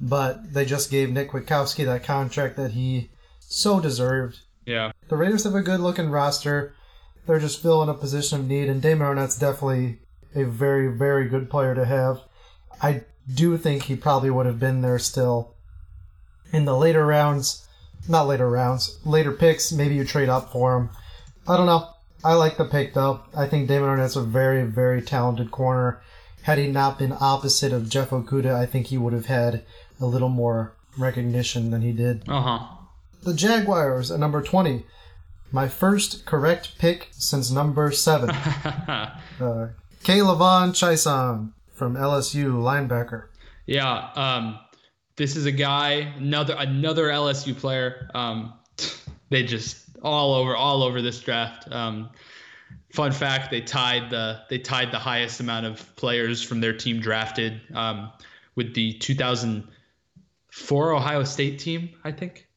[0.00, 4.40] but they just gave Nick Kwiatkoski that contract that he so deserved.
[4.66, 6.74] Yeah, The Raiders have a good looking roster.
[7.26, 10.00] They're just filling a position of need, and Damon Arnette's definitely
[10.34, 12.20] a very, very good player to have.
[12.82, 13.02] I
[13.32, 15.54] do think he probably would have been there still
[16.52, 17.66] in the later rounds.
[18.08, 19.72] Not later rounds, later picks.
[19.72, 20.90] Maybe you trade up for him.
[21.46, 21.88] I don't know.
[22.24, 23.20] I like the pick though.
[23.36, 26.00] I think Damon Arnette's a very, very talented corner.
[26.42, 29.64] Had he not been opposite of Jeff Okudah, I think he would have had
[30.00, 32.66] a little more recognition than he did uh huh.
[33.22, 34.84] the Jaguars at number 20.
[35.50, 38.30] My first correct pick since number 7.
[39.40, 39.68] uh,
[40.08, 43.26] K'Lavon Chaisson from LSU, linebacker.
[43.66, 44.58] Yeah, um,
[45.16, 48.10] this is a guy, another another LSU player.
[48.14, 48.54] Um,
[49.28, 51.70] they just all over all over this draft.
[51.70, 52.08] Um,
[52.90, 57.00] fun fact: they tied the they tied the highest amount of players from their team
[57.00, 58.10] drafted um,
[58.54, 61.90] with the 2004 Ohio State team.
[62.02, 62.48] I think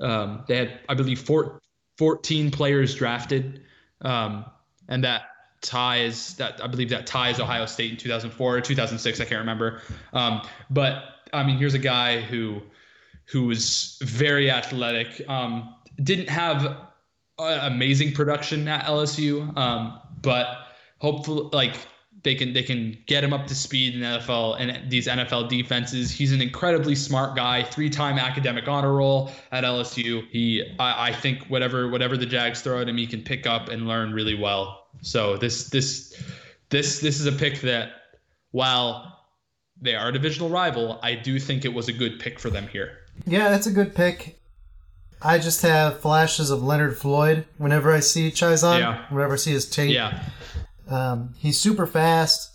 [0.00, 1.60] um, they had, I believe, four,
[1.98, 3.64] 14 players drafted,
[4.00, 4.46] um,
[4.88, 5.24] and that
[5.66, 9.20] ties that I believe that ties Ohio State in 2004 or 2006.
[9.20, 9.82] I can't remember.
[10.12, 12.62] Um, but I mean, here's a guy who
[13.26, 15.22] who was very athletic.
[15.28, 16.76] Um, didn't have
[17.38, 21.76] amazing production at LSU, um, but hopefully, like
[22.22, 26.10] they can they can get him up to speed in NFL and these NFL defenses.
[26.10, 30.28] He's an incredibly smart guy, three-time academic honor roll at LSU.
[30.30, 33.68] He, I, I think, whatever whatever the Jags throw at him, he can pick up
[33.68, 34.85] and learn really well.
[35.02, 36.14] So this this
[36.70, 37.90] this this is a pick that,
[38.50, 39.20] while
[39.80, 42.66] they are a divisional rival, I do think it was a good pick for them
[42.68, 42.98] here.
[43.26, 44.40] Yeah, that's a good pick.
[45.22, 49.04] I just have flashes of Leonard Floyd whenever I see Chaisson, Yeah.
[49.10, 49.90] whenever I see his tape.
[49.92, 50.22] Yeah,
[50.88, 52.52] Um, he's super fast.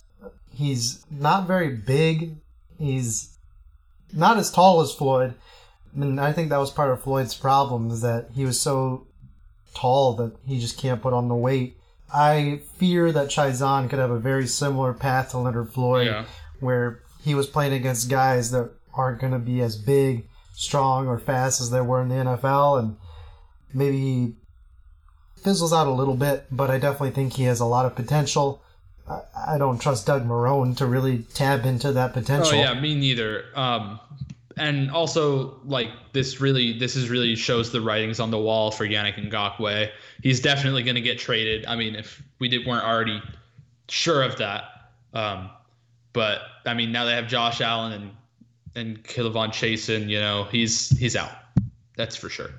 [0.53, 2.37] He's not very big.
[2.77, 3.37] He's
[4.13, 5.33] not as tall as Floyd.
[5.95, 9.07] And I think that was part of Floyd's problem is that he was so
[9.73, 11.77] tall that he just can't put on the weight.
[12.13, 16.25] I fear that Chaisson could have a very similar path to Leonard Floyd, Yeah.
[16.59, 21.17] where he was playing against guys that aren't going to be as big, strong, or
[21.19, 22.97] fast as they were in the NFL, and
[23.73, 24.33] maybe he
[25.41, 28.61] fizzles out a little bit, but I definitely think he has a lot of potential.
[29.09, 29.21] I,
[29.55, 32.53] I don't trust Doug Marrone to really tap into that potential.
[32.53, 33.45] Oh yeah, me neither.
[33.55, 33.99] Um,
[34.61, 38.85] and also like this really this is really shows the writings on the wall for
[38.85, 39.89] Yannick Ngakoue.
[40.21, 41.65] He's definitely going to get traded.
[41.65, 43.21] I mean, if we did weren't already
[43.89, 44.65] sure of that,
[45.15, 45.49] um,
[46.13, 48.11] but I mean now they have Josh Allen and
[48.75, 50.07] and K'Lavon Chaisson.
[50.07, 51.31] You know he's he's out.
[51.97, 52.51] That's for sure.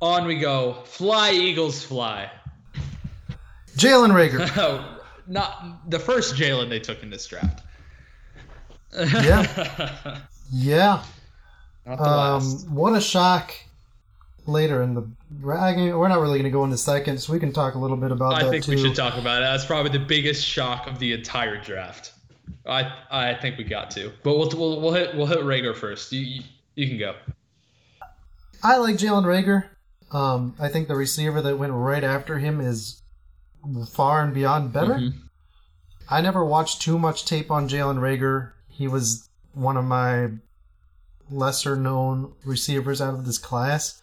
[0.00, 0.78] On we go.
[0.84, 2.30] Fly Eagles fly.
[3.76, 4.50] Jalen Reagor.
[4.56, 7.60] Oh, not the first Jalen they took in this draft.
[8.96, 10.20] Yeah.
[10.52, 11.02] Yeah.
[11.86, 12.68] Not the Um, last.
[12.68, 13.52] what a shock
[14.46, 15.02] later in the.
[15.50, 17.96] I We're not really going to go into second, so we can talk a little
[17.96, 18.72] bit about I that think too.
[18.72, 19.44] we should talk about it.
[19.46, 22.12] That's probably the biggest shock of the entire draft.
[22.66, 26.12] I I think we got to, but we'll we'll, we'll hit we'll hit Reagor first.
[26.12, 26.42] You, you
[26.76, 27.14] you can go.
[28.62, 29.64] I like Jalen Reagor.
[30.16, 33.02] Um, I think the receiver that went right after him is
[33.90, 34.94] far and beyond better.
[34.94, 35.14] Mhm.
[36.08, 38.52] I never watched too much tape on Jalen Reagor.
[38.68, 40.28] He was one of my
[41.30, 44.00] lesser known receivers out of this class.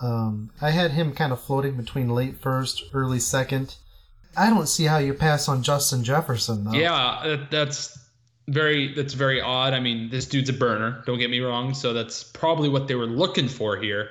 [0.00, 3.76] Um, I had him kind of floating between late first, early second.
[4.36, 6.72] I don't see how you pass on Justin Jefferson though.
[6.72, 7.96] Yeah, that's
[8.48, 9.72] very that's very odd.
[9.72, 11.02] I mean, this dude's a burner.
[11.06, 11.74] Don't get me wrong.
[11.74, 14.10] So that's probably what they were looking for here.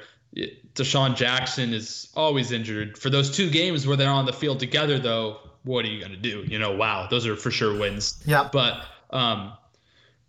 [0.74, 2.97] DeSean Jackson is always injured.
[2.97, 6.18] For those two games where they're on the field together, though, what are you gonna
[6.18, 6.43] do?
[6.47, 8.24] You know, wow, those are for sure wins.
[8.26, 8.49] Yeah.
[8.51, 9.53] But um,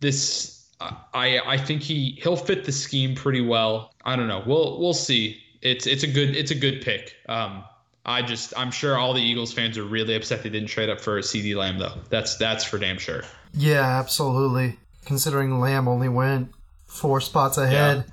[0.00, 0.63] this,
[1.12, 3.92] I I think he he'll fit the scheme pretty well.
[4.04, 4.42] I don't know.
[4.46, 5.40] We'll we'll see.
[5.62, 7.14] It's it's a good it's a good pick.
[7.28, 7.64] Um,
[8.06, 11.00] I just I'm sure all the Eagles fans are really upset they didn't trade up
[11.00, 11.94] for CeeDee Lamb though.
[12.10, 13.22] That's that's for damn sure.
[13.54, 14.78] Yeah, absolutely.
[15.04, 16.52] Considering Lamb only went
[16.86, 18.04] four spots ahead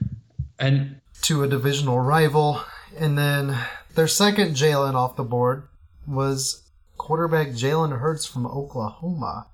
[0.00, 0.66] yeah.
[0.66, 2.62] and to a divisional rival,
[2.96, 3.56] and then
[3.94, 5.68] their second Jalen off the board
[6.06, 6.62] was
[6.96, 9.46] quarterback Jalen Hurts from Oklahoma.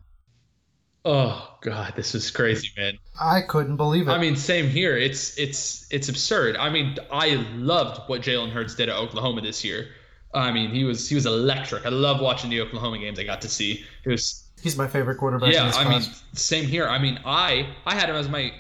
[1.09, 2.99] Oh god, this is crazy, man.
[3.21, 4.11] I couldn't believe it.
[4.11, 4.97] I mean, same here.
[4.97, 6.57] It's it's it's absurd.
[6.57, 9.87] I mean, I loved what Jalen Hurts did at Oklahoma this year.
[10.35, 11.87] I mean, he was he was electric.
[11.87, 13.85] I love watching the Oklahoma games I got to see.
[14.05, 15.53] It was he's my favorite quarterback.
[15.53, 16.03] Yeah, I mean,
[16.33, 16.89] same here.
[16.89, 18.53] I mean, I I had him as my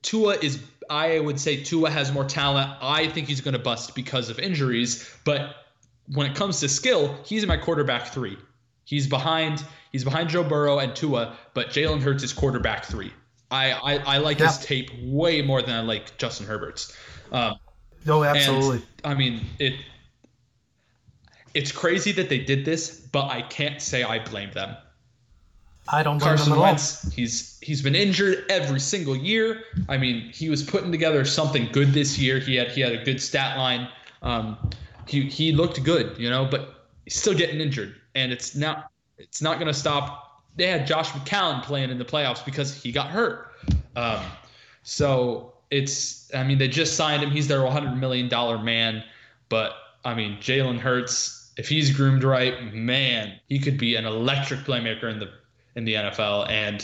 [0.00, 0.58] Tua is
[0.88, 2.70] I would say Tua has more talent.
[2.80, 5.54] I think he's going to bust because of injuries, but
[6.14, 8.38] when it comes to skill, he's my quarterback 3.
[8.84, 13.12] He's behind He's behind Joe Burrow and Tua, but Jalen Hurts is quarterback three.
[13.50, 14.46] I, I, I like yeah.
[14.46, 16.96] his tape way more than I like Justin Herbert's.
[17.32, 17.56] Um,
[18.06, 18.76] no, absolutely.
[19.02, 19.74] And, I mean, it.
[21.52, 24.76] It's crazy that they did this, but I can't say I blame them.
[25.88, 27.04] I don't blame Carson them at Wentz.
[27.04, 27.10] All.
[27.10, 29.64] He's he's been injured every single year.
[29.88, 32.38] I mean, he was putting together something good this year.
[32.38, 33.88] He had he had a good stat line.
[34.22, 34.70] Um,
[35.08, 39.42] he he looked good, you know, but he's still getting injured, and it's not it's
[39.42, 40.42] not going to stop.
[40.56, 43.52] They had Josh McCown playing in the playoffs because he got hurt.
[43.96, 44.20] Um,
[44.82, 47.30] so it's, I mean, they just signed him.
[47.30, 48.28] He's their $100 million
[48.64, 49.04] man.
[49.48, 54.60] But, I mean, Jalen Hurts, if he's groomed right, man, he could be an electric
[54.60, 55.30] playmaker in the
[55.76, 56.48] in the NFL.
[56.48, 56.82] And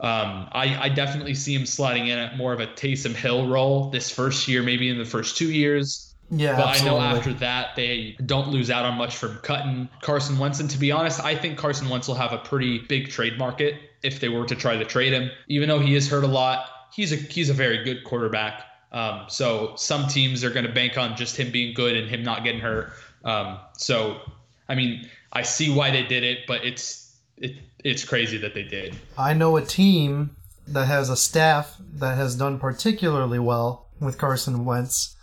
[0.00, 3.90] um, I, I definitely see him sliding in at more of a Taysom Hill role
[3.90, 6.14] this first year, maybe in the first two years.
[6.30, 6.98] Yeah, but absolutely.
[6.98, 10.60] I know after that they don't lose out on much from cutting Carson Wentz.
[10.60, 13.76] And to be honest, I think Carson Wentz will have a pretty big trade market
[14.02, 15.30] if they were to try to trade him.
[15.48, 18.64] Even though he is hurt a lot, he's a he's a very good quarterback.
[18.92, 22.22] Um, so some teams are going to bank on just him being good and him
[22.22, 22.92] not getting hurt.
[23.24, 24.20] Um, so
[24.68, 28.62] I mean, I see why they did it, but it's it it's crazy that they
[28.62, 28.96] did.
[29.16, 30.34] I know a team
[30.66, 35.15] that has a staff that has done particularly well with Carson Wentz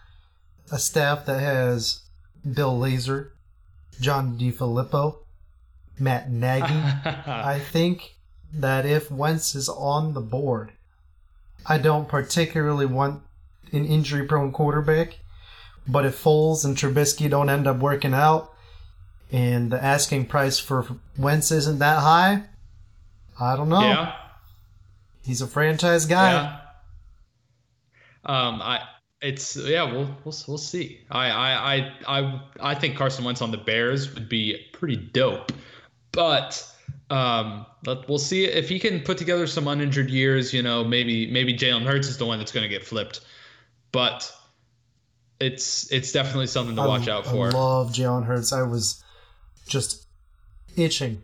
[0.73, 2.01] a staff that has
[2.51, 3.29] Bill Lazor,
[4.01, 5.17] John DeFilippo,
[5.99, 6.65] Matt Nagy.
[6.65, 8.15] I think
[8.51, 10.73] that if Wentz is on the board,
[11.63, 13.21] I don't particularly want
[13.71, 15.19] an injury prone quarterback,
[15.87, 18.51] but if Foles and Trubisky don't end up working out
[19.31, 20.87] and the asking price for
[21.19, 22.45] Wentz isn't that high,
[23.39, 23.81] I don't know.
[23.81, 24.15] Yeah.
[25.23, 26.31] He's a franchise guy.
[26.31, 26.59] Yeah.
[28.25, 28.81] Um, I
[29.23, 30.99] it's yeah, we'll we'll, we'll see.
[31.09, 35.53] I, I I I I think Carson Wentz on the Bears would be pretty dope,
[36.11, 36.69] but
[37.09, 40.53] um, let, we'll see if he can put together some uninjured years.
[40.53, 43.21] You know, maybe maybe Jalen Hurts is the one that's going to get flipped,
[43.93, 44.29] but
[45.39, 47.47] it's it's definitely something to I, watch out for.
[47.47, 48.51] I love Jalen Hurts.
[48.51, 49.01] I was
[49.67, 50.05] just
[50.75, 51.21] itching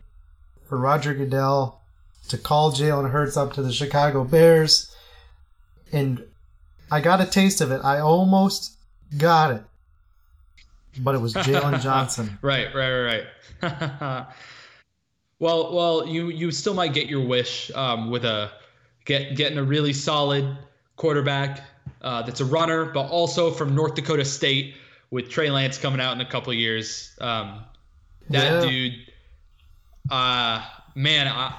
[0.64, 1.82] for Roger Goodell
[2.28, 4.94] to call Jalen Hurts up to the Chicago Bears
[5.92, 6.24] and
[6.90, 7.80] I got a taste of it.
[7.84, 8.76] I almost
[9.16, 9.62] got it,
[10.98, 12.38] but it was Jaylon Johnson.
[12.42, 13.24] right, right,
[13.62, 14.26] right.
[15.38, 18.50] well, well, you you still might get your wish um, with a
[19.04, 20.56] get getting a really solid
[20.96, 21.62] quarterback
[22.02, 24.74] uh, that's a runner, but also from North Dakota State
[25.10, 27.16] with Trey Lance coming out in a couple years.
[27.20, 27.64] Um,
[28.28, 28.70] that Yeah.
[28.70, 28.92] dude,
[30.10, 30.64] uh,
[30.94, 31.54] man, I,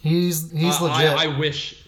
[0.00, 1.10] He's he's I- legit.
[1.18, 1.86] I, I wish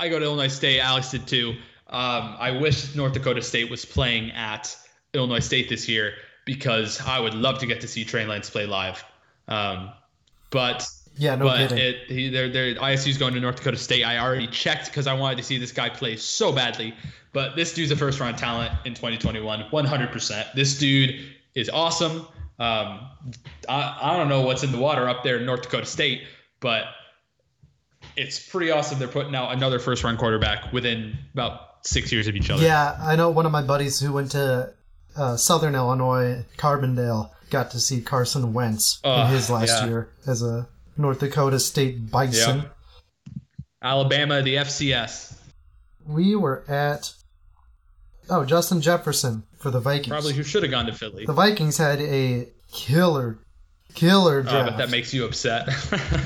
[0.00, 0.80] I go to Illinois State.
[0.80, 1.54] Alex did too.
[1.96, 4.76] Um, I wish North Dakota State was playing at
[5.14, 6.12] Illinois State this year
[6.44, 9.02] because I would love to get to see Trey Lance play live.
[9.48, 9.92] Um,
[10.50, 10.86] but
[11.16, 11.78] yeah, no but kidding.
[11.78, 14.04] it he, they're, they're, ISU's going to North Dakota State.
[14.04, 16.94] I already checked because I wanted to see this guy play so badly.
[17.32, 20.52] But this dude's a first round talent in 2021, 100%.
[20.52, 22.26] This dude is awesome.
[22.58, 23.08] Um,
[23.70, 26.24] I, I don't know what's in the water up there in North Dakota State,
[26.60, 26.88] but
[28.16, 28.98] it's pretty awesome.
[28.98, 32.62] They're putting out another first round quarterback within about six years of each other.
[32.62, 34.72] yeah, I know one of my buddies who went to
[35.16, 37.30] uh, Southern Illinois, Carbondale.
[37.50, 39.86] got to see Carson Wentz Oh, in his last yeah.
[39.88, 42.58] year as a North Dakota State Bison.
[42.58, 42.76] Yep.
[43.82, 45.34] Alabama, the FCS.
[46.06, 47.12] We were at
[48.30, 50.08] oh Justin Jefferson for the Vikings.
[50.08, 51.26] Probably who should have gone to Philly.
[51.26, 53.38] the Vikings had a killer,
[53.94, 54.70] killer Oh, draft.
[54.72, 55.68] but that makes you upset.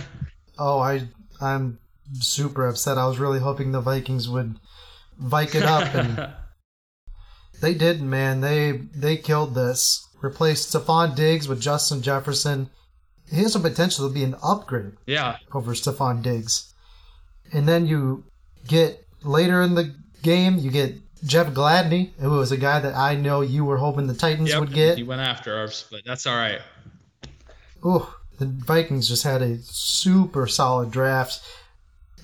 [0.58, 1.02] oh, I
[1.40, 1.78] I'm
[2.20, 2.98] super upset.
[2.98, 4.56] I was really hoping the Vikings would
[5.20, 6.30] Vike it up, and
[7.60, 8.08] they didn't.
[8.08, 10.06] Man, they they killed this.
[10.22, 12.70] Replaced Stefon Diggs with Justin Jefferson.
[13.30, 15.36] He has the potential to be an upgrade yeah.
[15.52, 16.74] over Stefon Diggs.
[17.52, 18.24] And then you
[18.66, 20.94] get later in the game, you get
[21.24, 24.60] Jeff Gladney, who was a guy that I know you were hoping the Titans Yep.
[24.60, 24.96] would get.
[24.98, 26.60] He went after ours, but that's all right.
[27.84, 28.06] Ooh,
[28.38, 31.40] the Vikings just had a super solid draft.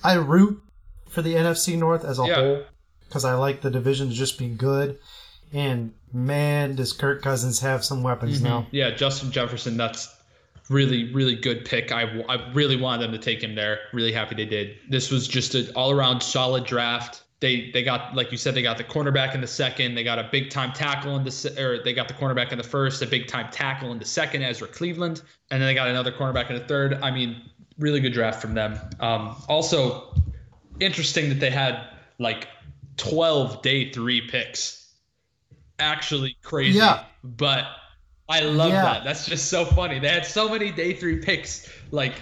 [0.03, 0.61] I root
[1.09, 2.35] for the NFC North as a Yeah.
[2.35, 2.63] whole
[3.07, 4.99] because I like the division to just be good.
[5.53, 8.67] And man, does Kirk Cousins have some weapons now?
[8.71, 9.77] Yeah, Justin Jefferson.
[9.77, 10.13] That's
[10.69, 11.91] really, really good pick.
[11.91, 13.79] I, I really wanted them to take him there.
[13.93, 14.77] Really happy they did.
[14.89, 17.23] This was just an all around solid draft.
[17.39, 19.95] They they got like you said they got the cornerback in the second.
[19.95, 22.63] They got a big time tackle in the or they got the cornerback in the
[22.63, 26.11] first, a big time tackle in the second, Ezra Cleveland, and then they got another
[26.11, 26.95] cornerback in the third.
[26.95, 27.41] I mean,
[27.77, 28.79] really good draft from them.
[28.99, 30.15] Um, also,
[30.79, 31.87] interesting that they had
[32.17, 32.47] like
[32.97, 34.91] 12 day three picks.
[35.79, 36.79] Actually crazy.
[36.79, 37.03] Yeah.
[37.23, 37.65] But
[38.29, 38.81] I love Yeah.
[38.83, 39.03] that.
[39.03, 39.99] That's just so funny.
[39.99, 41.69] They had so many day three picks.
[41.91, 42.13] Like,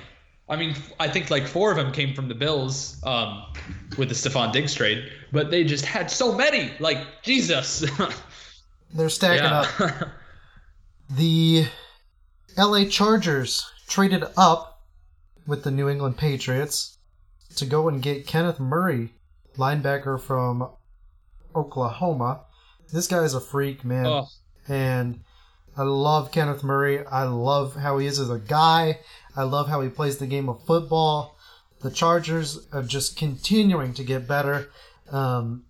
[0.47, 3.43] I mean, I think like four of them came from the Bills um,
[3.97, 6.71] with the Stefon Diggs trade, but they just had so many.
[6.79, 7.83] Like, Jesus.
[8.93, 10.09] They're stacking up.
[11.09, 11.65] The
[12.57, 14.83] LA Chargers traded up
[15.47, 16.97] with the New England Patriots
[17.55, 19.09] to go and get Kenneth Murray,
[19.57, 20.69] linebacker from
[21.55, 22.41] Oklahoma.
[22.91, 24.05] This guy is a freak, man.
[24.05, 24.27] oh,
[24.67, 25.21] And
[25.77, 27.05] I love Kenneth Murray.
[27.05, 28.99] I love how he is as a guy.
[29.35, 31.37] I love how he plays the game of football.
[31.81, 34.69] The Chargers are just continuing to get better.
[35.11, 35.65] Um,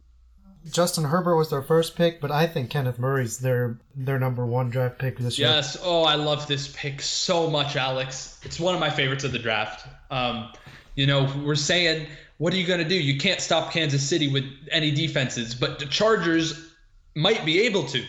[0.71, 4.69] Justin Herbert was their first pick, but I think Kenneth Murray's their their number one
[4.71, 5.47] draft pick this year.
[5.49, 5.77] yes.
[5.83, 8.39] Oh, I love this pick so much, Alex.
[8.43, 9.87] It's one of my favorites of the draft.
[10.09, 10.51] Um,
[10.95, 12.95] you know, we're saying, what are you going to do?
[12.95, 16.73] You can't stop Kansas City with any defenses, but the Chargers
[17.15, 18.03] might be able to.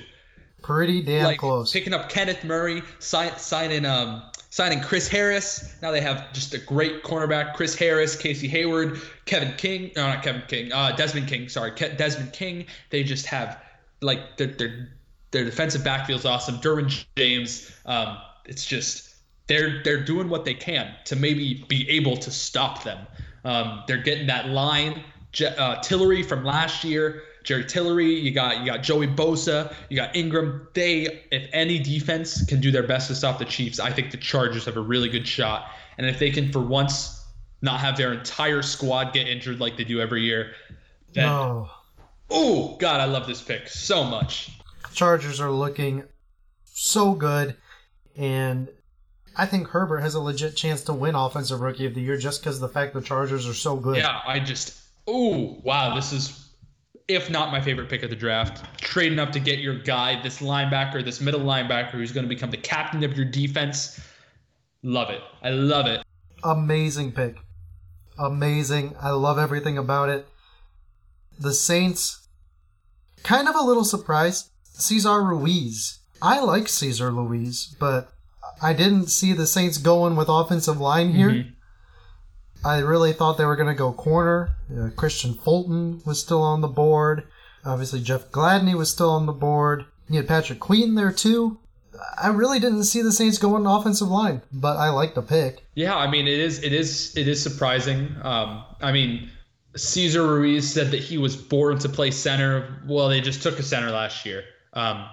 [0.63, 1.73] Pretty damn like close.
[1.73, 5.77] picking up Kenneth Murray, sign, signing um signing Chris Harris.
[5.81, 9.93] Now they have just a great cornerback: Chris Harris, Casey Hayward, Kevin King.
[9.95, 10.73] No, not Kevin King.
[10.73, 11.49] Uh, Desmond King.
[11.49, 12.67] Sorry, Ke- Desmond King.
[12.91, 13.63] They just have
[14.01, 14.89] like their their
[15.31, 16.57] their defensive backfield's awesome.
[16.57, 17.71] Derwin James.
[17.85, 18.17] Um,
[18.47, 19.06] it's just
[19.47, 23.07] they're they're doing what they can to maybe be able to stop them.
[23.45, 25.03] Um, they're getting that line.
[25.33, 28.13] Je- uh, Tillery from last year, Jerry Tillery.
[28.13, 29.73] You got you got Joey Bosa.
[29.89, 30.67] You got Ingram.
[30.75, 34.17] They, if any defense can do their best to stop the Chiefs, I think the
[34.17, 35.71] Chargers have a really good shot.
[35.99, 37.25] And if they can, for once,
[37.63, 40.53] not have their entire squad get injured like they do every year,
[41.13, 41.71] then no.
[42.31, 44.51] oh god, I love this pick so much.
[44.93, 46.03] Chargers are looking
[46.65, 47.57] so good,
[48.17, 48.69] and
[49.39, 52.41] I think Herbert has a legit chance to win Offensive Rookie of the Year just
[52.41, 53.99] because of the fact the Chargers are so good.
[53.99, 56.49] Yeah, I just oh wow, this is
[57.09, 58.65] if not my favorite pick of the draft.
[58.81, 62.51] Trading up to get your guy, this linebacker, this middle linebacker who's going to become
[62.51, 64.01] the captain of your defense.
[64.83, 65.21] Love it.
[65.43, 66.03] I love it.
[66.43, 67.37] Amazing pick.
[68.19, 68.97] Amazing.
[69.01, 70.27] I love everything about it.
[71.39, 72.27] The Saints,
[73.23, 74.51] kind of a little surprised.
[74.65, 75.99] Cesar Ruiz.
[76.23, 78.11] I like Cesar Ruiz, but
[78.63, 81.47] I didn't see the Saints going with offensive line here.
[82.65, 84.57] I really thought they were going to go corner.
[84.71, 87.25] Uh, Kristian Fulton was still on the board.
[87.65, 89.85] Obviously, Jeff Gladney was still on the board.
[90.09, 91.59] You had Patrick Queen there too.
[92.21, 95.65] I really didn't see the Saints going offensive line, but I like the pick.
[95.75, 98.15] Yeah, I mean it is it is it is surprising.
[98.23, 99.31] Um, I mean,
[99.77, 102.83] Cesar Ruiz said that he was born to play center.
[102.87, 104.45] Well, they just took a center last year,
[104.75, 105.09] um,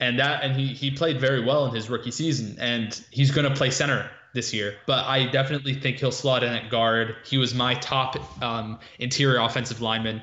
[0.00, 3.48] and that and he he played very well in his rookie season, and he's going
[3.48, 4.76] to play center this year.
[4.86, 7.16] But I definitely think he'll slot in at guard.
[7.24, 10.22] He was my top um, interior offensive lineman.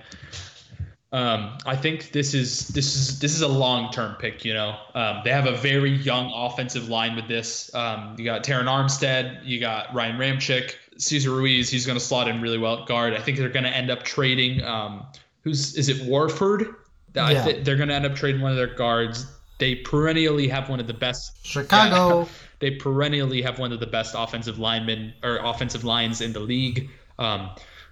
[1.11, 4.43] Um, I think this is this is this is a long term pick.
[4.43, 7.73] You know, um, they have a very young offensive line with this.
[7.73, 11.69] Um, you got Terron Armstead, you got Ryan Ramczyk, Cesar Ruiz.
[11.69, 13.13] He's going to slot in really well at guard.
[13.13, 14.63] I think they're going to end up trading.
[14.63, 15.05] Um,
[15.43, 16.05] who's is it?
[16.05, 16.75] Warford.
[17.15, 17.43] I Yeah.
[17.45, 19.25] thi- they're going to end up trading one of their guards.
[19.57, 22.21] They perennially have one of the best Chicago.
[22.21, 22.27] yeah.
[22.59, 26.89] they perennially have one of the best offensive linemen or offensive lines in the league.
[27.19, 27.51] Um,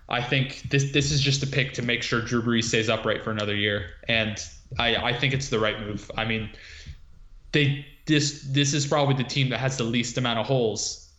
[0.09, 3.23] I think this this is just a pick to make sure Drew Brees stays upright
[3.23, 4.37] for another year, and
[4.77, 6.11] I, I think it's the right move.
[6.17, 6.49] I mean,
[7.53, 11.09] they this this is probably the team that has the least amount of holes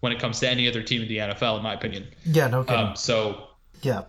[0.00, 2.08] when it comes to any other team in the NFL, in my opinion.
[2.24, 2.80] Yeah, no kidding.
[2.88, 3.46] Um, so
[3.82, 4.02] yeah.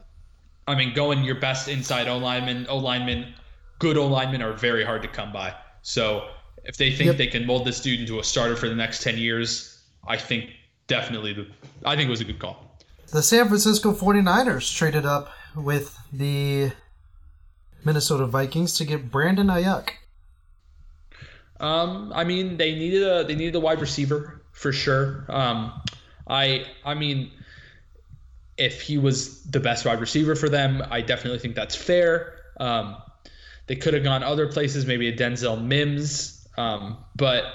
[0.68, 3.34] I mean, going your best inside O lineman, O lineman,
[3.80, 5.54] good O linemen are very hard to come by.
[5.84, 6.28] So
[6.64, 7.18] if they think Yep.
[7.18, 10.50] they can mold this dude into a starter for the next ten years, I think
[10.88, 11.48] definitely the
[11.86, 12.78] I think it was a good call.
[13.12, 16.72] The San Francisco 49ers traded up with the
[17.86, 19.90] Minnesota Vikings to get Brandon Aiyuk.
[21.60, 25.26] Um, I mean, they needed a they needed a wide receiver for sure.
[25.30, 25.82] Um,
[26.28, 27.32] I I mean,
[28.58, 32.40] if he was the best wide receiver for them, I definitely think that's fair.
[32.60, 32.98] Um,
[33.68, 36.48] they could have gone other places, maybe a Denzel Mims.
[36.58, 37.46] Um, but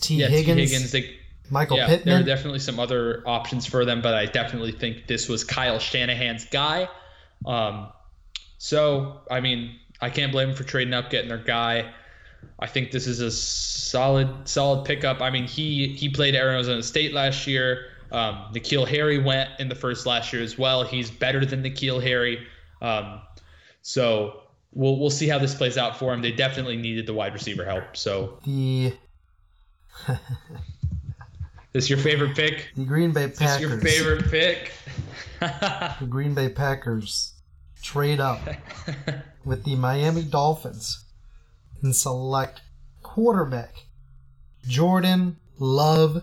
[0.00, 0.16] T.
[0.16, 0.92] yeah, Tee Higgins, Higgins.
[0.92, 1.16] They,
[1.50, 5.28] Michael yeah, there are definitely some other options for them, but I definitely think this
[5.28, 6.88] was Kyle Shanahan's guy.
[7.44, 7.88] Um,
[8.58, 11.92] so I mean, I can't blame them for trading up, getting their guy.
[12.58, 15.20] I think this is a solid, solid pickup.
[15.20, 17.86] I mean, he he played Arizona State last year.
[18.12, 20.84] Um, N'Keal Harry went in the first last year as well.
[20.84, 22.46] He's better than N'Keal Harry.
[22.80, 23.20] Um,
[23.82, 24.43] so
[24.74, 26.22] we'll we'll see how this plays out for him.
[26.22, 27.96] They definitely needed the wide receiver help.
[27.96, 28.92] So the
[31.72, 32.68] this your favorite pick?
[32.76, 33.38] the Green Bay Packers.
[33.38, 34.72] This your favorite pick?
[35.40, 37.34] The Green Bay Packers
[37.82, 38.40] trade up
[39.44, 41.04] with the Miami Dolphins
[41.82, 42.62] and select
[43.02, 43.84] quarterback
[44.66, 46.22] Jordan Love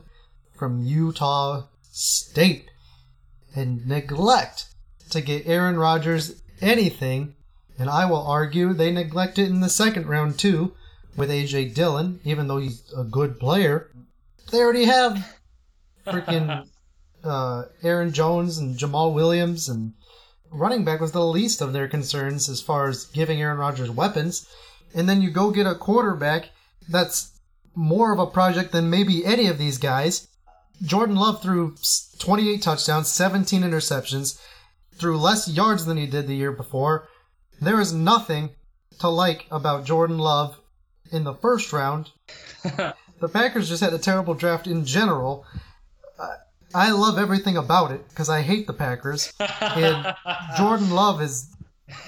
[0.57, 2.71] from Utah State
[3.55, 4.65] and neglect
[5.11, 7.35] to get Aaron Rodgers anything.
[7.81, 10.75] And I will argue they neglect it in the second round too
[11.17, 13.89] with AJ Dillon, even though he's a good player.
[14.51, 15.35] They already have
[16.05, 16.67] freaking
[17.23, 19.93] uh, Aaron Jones and Jamaal Williams and
[20.51, 24.47] running back was the least of their concerns as far as giving Aaron Rodgers weapons.
[24.93, 26.49] And then you go get a quarterback
[26.87, 27.31] that's
[27.73, 30.27] more of a project than maybe any of these guys.
[30.83, 31.73] Jordan Love threw
[32.19, 34.39] 28 touchdowns, 17 interceptions,
[34.93, 37.07] threw less yards than he did the year before.
[37.61, 38.49] There is nothing
[38.99, 40.59] to like about Jordan Love
[41.11, 42.09] in the first round.
[42.63, 45.45] the Packers just had a terrible draft in general.
[46.73, 49.33] I love everything about it because I hate the Packers.
[49.39, 50.15] And
[50.57, 51.53] Jordan Love is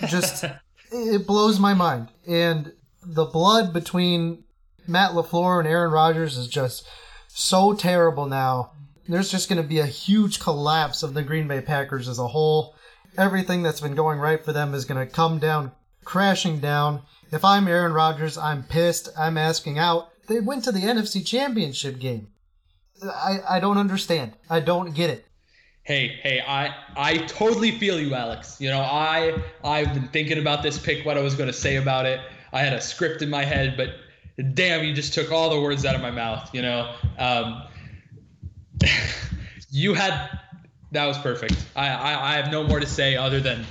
[0.08, 0.46] just,
[0.92, 2.10] it blows my mind.
[2.28, 2.72] And
[3.06, 4.44] the blood between
[4.88, 6.88] Matt LaFleur and Aaron Rodgers is just
[7.28, 8.72] so terrible now.
[9.08, 12.28] There's just going to be a huge collapse of the Green Bay Packers as a
[12.28, 12.76] whole.
[13.18, 15.72] Everything that's been going right for them is going to come down,
[16.04, 17.02] crashing down.
[17.32, 19.10] If I'm Aaron Rodgers, I'm pissed.
[19.18, 20.10] I'm asking out.
[20.28, 22.28] They went to the NFC Championship game.
[23.04, 24.34] I, I don't understand.
[24.50, 25.26] I don't get it.
[25.84, 28.56] Hey, hey, I I totally feel you, Alex.
[28.62, 29.36] You know, I
[29.66, 32.22] I've been thinking about this pick, what I was going to say about it.
[32.54, 33.90] I had a script in my head, but
[34.54, 36.50] damn, you just took all the words out of my mouth.
[36.54, 37.64] You know, um,
[39.72, 40.40] you had
[40.94, 41.56] that was perfect.
[41.76, 43.66] I, I I have no more to say other than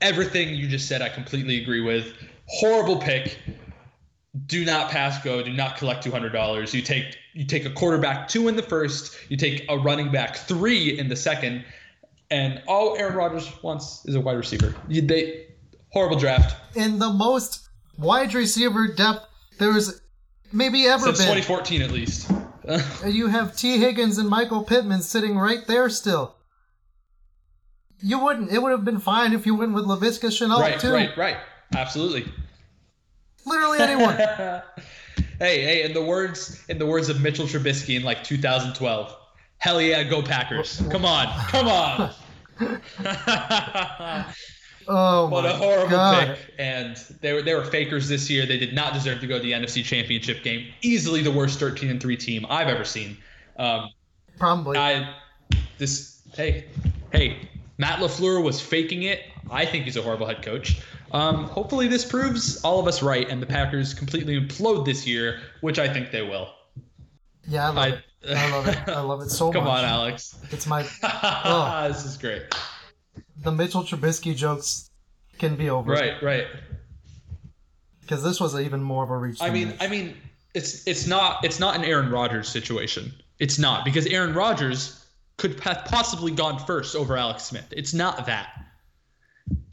[0.00, 1.02] everything you just said.
[1.02, 2.12] I completely agree with.
[2.46, 3.38] Horrible pick.
[4.46, 5.42] Do not pass go.
[5.42, 6.74] Do not collect two hundred dollars.
[6.74, 9.16] You take you take a quarterback two in the first.
[9.30, 11.64] You take a running back three in the second,
[12.30, 14.74] and all Aaron Rodgers wants is a wide receiver.
[14.88, 15.46] They
[15.92, 19.26] horrible draft In the most wide receiver depth
[19.58, 20.02] there's
[20.52, 21.28] maybe ever since been.
[21.42, 22.30] 2014 at least.
[23.06, 26.34] You have Tee Higgins and Michael Pittman sitting right there still.
[28.00, 28.52] You wouldn't.
[28.52, 30.92] It would have been fine if you went with Laviska Shenault right, too.
[30.92, 31.36] right, right.
[31.74, 32.30] Absolutely.
[33.44, 34.16] Literally anyone.
[35.38, 39.16] hey, hey, in the words in the words of Mitchell Trubisky in like 2012,
[39.58, 40.82] hell yeah, go Packers!
[40.90, 42.10] Come on, come on.
[44.88, 46.36] Oh What a horrible god.
[46.36, 46.54] pick!
[46.58, 48.46] And they were they were fakers this year.
[48.46, 50.68] They did not deserve to go to the NFC Championship game.
[50.82, 53.16] Easily the worst 13 and three team I've ever seen.
[53.58, 53.90] Um,
[54.38, 54.78] Probably.
[54.78, 55.12] I
[55.78, 56.66] this hey
[57.12, 59.20] hey Matt LaFleur was faking it.
[59.50, 60.80] I think he's a horrible head coach.
[61.12, 65.40] Um, hopefully this proves all of us right, and the Packers completely implode this year,
[65.60, 66.48] which I think they will.
[67.46, 68.02] yeah, I love I- it.
[68.28, 68.88] I love it.
[68.88, 69.82] I love it so Come much.
[69.82, 70.34] Come on, Alex.
[70.50, 71.86] It's my Oh.
[71.86, 72.42] this is great.
[73.42, 74.90] the Mitchell Trubisky jokes
[75.38, 75.92] can be over.
[75.92, 76.46] Right, right.
[78.00, 79.38] Because this was even more of a reach.
[79.40, 79.76] I mean, this.
[79.80, 80.16] I mean,
[80.54, 83.12] it's it's not it's not an Aaron Rodgers situation.
[83.38, 85.05] It's not because Aaron Rodgers
[85.38, 87.66] could have possibly gone first over Alex Smith.
[87.70, 88.48] It's not that.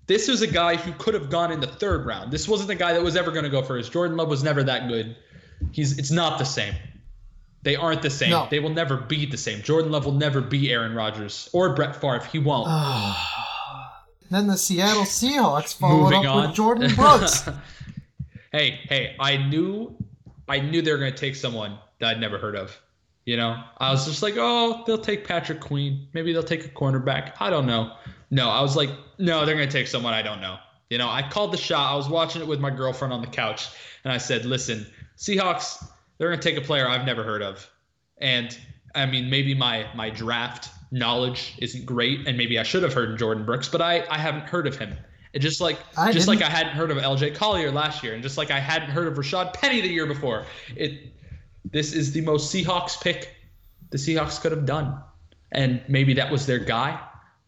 [0.07, 2.31] This was a guy who could have gone in the third round.
[2.31, 3.91] This wasn't a guy that was ever going to go first.
[3.93, 5.15] Jordan Love was never that good.
[5.71, 6.73] He's it's not the same.
[7.61, 8.31] They aren't the same.
[8.31, 8.47] No.
[8.51, 9.61] They will never be the same.
[9.61, 12.19] Jordan Love will never be Aaron Rodgers or Brett Favre.
[12.25, 12.67] He won't.
[14.29, 16.47] then the Seattle Seahawks followed Moving up on.
[16.49, 17.47] with Jordyn Brooks.
[18.51, 19.95] hey, hey, I knew
[20.49, 22.77] I knew they were going to take someone that I'd never heard of.
[23.25, 26.07] You know, I was just like, oh, they'll take Patrick Queen.
[26.13, 27.33] Maybe they'll take a cornerback.
[27.39, 27.95] I don't know.
[28.31, 30.57] No, I was like, no, they're going to take someone I don't know.
[30.89, 31.93] You know, I called the shot.
[31.93, 33.69] I was watching it with my girlfriend on the couch,
[34.03, 34.85] and I said, listen,
[35.17, 35.85] Seahawks,
[36.17, 37.67] they're going to take a player I've never heard of.
[38.17, 38.57] And
[38.93, 43.11] I mean, maybe my my draft knowledge isn't great, and maybe I should have heard
[43.11, 44.95] of Jordyn Brooks, but I I haven't heard of him.
[45.33, 48.13] And just like I just like didn't- I hadn't heard of LJ Collier last year,
[48.13, 50.45] and just like I hadn't heard of Rashaad Penny the year before.
[50.75, 51.11] It
[51.65, 53.35] this is the most Seahawks pick
[53.93, 54.99] the Seahawks could have done.
[55.51, 56.99] And maybe that was their guy.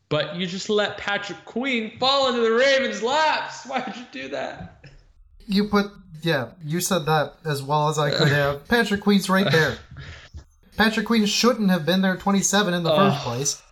[0.09, 3.65] But you just let Patrick Queen fall into the Ravens' laps.
[3.67, 4.85] Why would you do that?
[5.47, 5.87] You put,
[6.21, 8.67] yeah, you said that as well as I could have.
[8.67, 9.77] Patrick Queen's right there.
[10.77, 13.63] Patrick Queen shouldn't have been there 27 in the first place.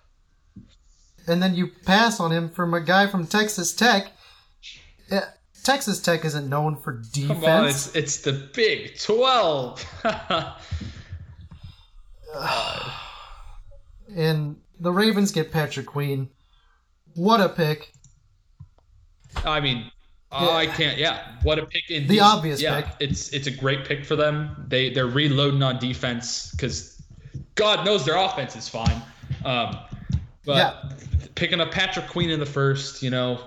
[1.28, 4.12] And then you pass on him from a guy from Texas Tech.
[5.66, 7.42] Yeah, Texas Tech isn't known for defense.
[7.42, 9.84] Come on, it's it's the Big Twelve.
[14.16, 16.30] and the Ravens get Patrick Queen.
[17.16, 17.92] What a pick.
[19.46, 19.92] I mean,
[20.32, 20.98] I can't.
[20.98, 21.90] Yeah, what a pick!
[21.90, 22.10] Indeed.
[22.10, 22.94] The obvious yeah, pick.
[23.00, 24.66] It's it's a great pick for them.
[24.68, 27.02] They they're reloading on defense because
[27.56, 29.02] God knows their offense is fine.
[29.46, 29.78] Um,
[30.46, 30.74] but Yeah.
[31.36, 33.40] picking up Patrick Queen in the first, you know,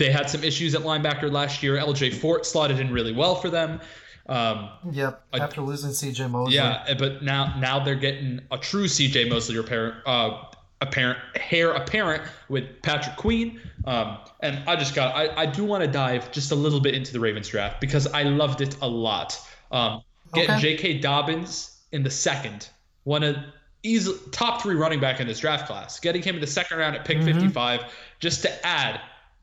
[0.00, 1.76] they had some issues at linebacker last year.
[1.76, 2.10] L.J.
[2.10, 3.80] Fort slotted in really well for them.
[4.28, 6.54] Um, Yep, after losing CJ Mosley.
[6.56, 10.42] yeah, but now now they're getting a true CJ Mosley apparent, uh,
[10.80, 13.60] apparent hair apparent with Patrick Queen.
[13.84, 16.94] Um, and I just got I, I do want to dive just a little bit
[16.94, 19.38] into the Ravens draft because I loved it a lot.
[19.72, 20.02] Um,
[20.34, 20.60] getting Okay.
[20.76, 20.98] J.K.
[20.98, 22.68] Dobbins in the second,
[23.04, 23.36] one of
[23.82, 25.98] easy top three running back in this draft class.
[25.98, 27.32] Getting him in the second round at pick Mm-hmm.
[27.40, 27.80] 55
[28.20, 29.00] just to add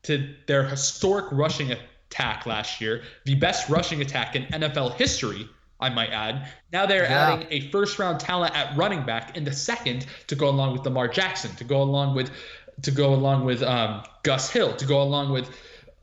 [0.08, 5.48] to their historic rushing attack last year, the best rushing attack in NFL history,
[5.80, 6.50] I might add.
[6.74, 7.34] Now they're Yeah.
[7.34, 10.84] adding a first round talent at running back in the second to go along with
[10.86, 12.32] Lamar Jackson, to go along with
[12.84, 15.50] to go along with um, Gus Hill, to go along with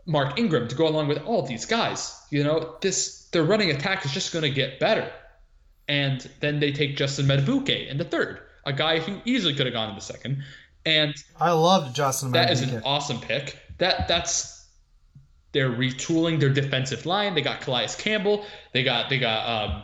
[0.06, 2.20] Mark Ingram, to go along with all these guys.
[2.30, 5.10] You know, this their running attack is just going to get better.
[5.88, 9.72] And then they take Justin Madubuike in the third, a guy who easily could have
[9.72, 10.42] gone in the second.
[10.86, 13.58] And I loved Justin that is an awesome pick.
[13.78, 14.66] That that's
[15.52, 17.34] they're retooling their defensive line.
[17.34, 18.44] They got Calais Campbell.
[18.72, 19.82] They got they got um,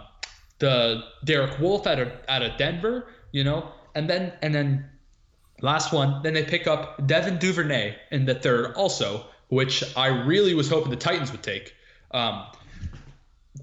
[0.58, 3.06] the Derek Wolfe out of out of Denver.
[3.32, 4.84] You know, and then and then
[5.62, 6.22] last one.
[6.22, 10.90] Then they pick up Devin Duvernay in the third, also, which I really was hoping
[10.90, 11.74] the Titans would take.
[12.10, 12.44] Um,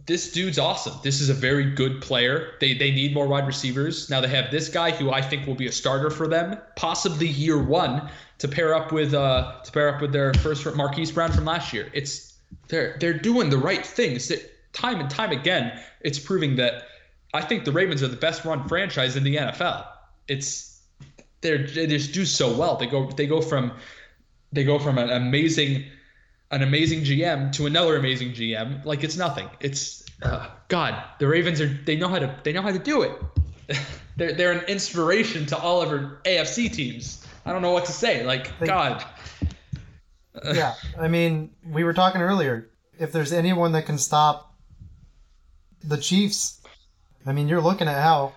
[0.05, 0.93] this dude's awesome.
[1.03, 2.53] This is a very good player.
[2.59, 4.09] They they need more wide receivers.
[4.09, 7.27] Now they have this guy who I think will be a starter for them, possibly
[7.27, 8.09] year one,
[8.39, 11.73] to pair up with uh to pair up with their first Marquise Brown from last
[11.73, 11.89] year.
[11.93, 12.33] It's
[12.67, 14.27] they're they're doing the right things.
[14.27, 16.83] That time and time again, it's proving that
[17.33, 19.85] I think the Ravens are the best run franchise in the NFL.
[20.27, 20.81] It's
[21.41, 22.77] they're they just do so well.
[22.77, 23.73] They go they go from
[24.51, 25.85] they go from an amazing
[26.51, 29.49] an amazing GM to another amazing GM like it's nothing.
[29.59, 31.03] It's uh, God.
[31.19, 33.11] The Ravens are they know how to they know how to do it.
[34.17, 37.26] they're they're an inspiration to all of our AFC teams.
[37.47, 38.23] I don't know what to say.
[38.25, 39.03] Like They- God.
[40.53, 42.69] yeah, I mean, we were talking earlier.
[42.99, 44.53] If there's anyone that can stop
[45.83, 46.59] the Chiefs,
[47.25, 48.33] I mean, you're looking at how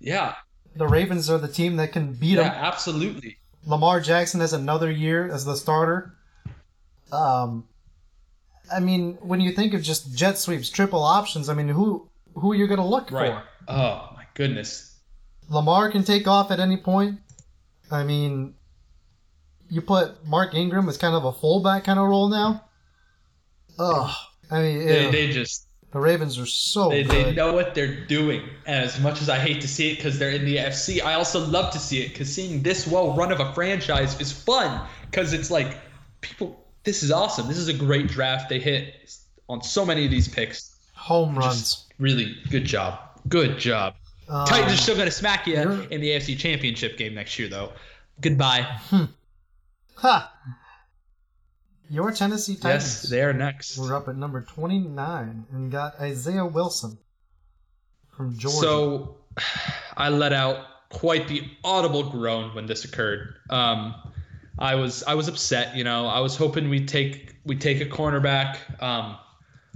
[0.00, 0.34] Yeah.
[0.76, 2.44] the Ravens are the team that can beat Yeah.
[2.44, 2.52] them.
[2.52, 3.38] Absolutely.
[3.64, 6.14] Lamar Jackson has another year as the starter.
[7.12, 7.64] Um,
[8.72, 12.52] I mean, when you think of just jet sweeps, triple options, I mean, who who
[12.52, 13.32] are you going to look Right.
[13.34, 13.42] for?
[13.68, 14.96] Oh my goodness.
[15.48, 17.18] Lamar can take off at any point.
[17.90, 18.54] I mean,
[19.68, 22.64] you put Mark Ingram as kind of a fullback kind of role now.
[23.78, 24.10] Ugh.
[24.50, 25.12] I mean, They, ew.
[25.12, 27.26] they just the Ravens are so They, good.
[27.26, 28.42] they know what they're doing.
[28.66, 31.14] And as much as I hate to see it because they're in the FC, I
[31.14, 34.86] also love to see it because seeing this well run of a franchise is fun
[35.10, 35.76] because it's like
[36.20, 36.56] people.
[36.82, 37.46] This is awesome.
[37.48, 38.48] This is a great draft.
[38.48, 38.94] They hit
[39.48, 40.76] on so many of these picks.
[40.94, 41.86] Home runs.
[41.98, 42.98] Really good job.
[43.28, 43.94] Good job.
[44.30, 47.48] Um, Titans are still going to smack you in the AFC Championship game next year,
[47.48, 47.72] though.
[48.20, 48.78] Goodbye.
[49.96, 50.32] ha!
[51.88, 52.84] Your Tennessee Titans.
[52.84, 53.76] Yes, they are next.
[53.76, 56.96] We're up at number 29 and got Isaiah Wilson
[58.16, 58.56] from Georgia.
[58.58, 59.16] So
[59.96, 63.34] I let out quite the audible groan when this occurred.
[63.50, 63.96] Um,
[64.60, 66.06] I was I was upset, you know.
[66.06, 69.16] I was hoping we'd take we take a cornerback, um,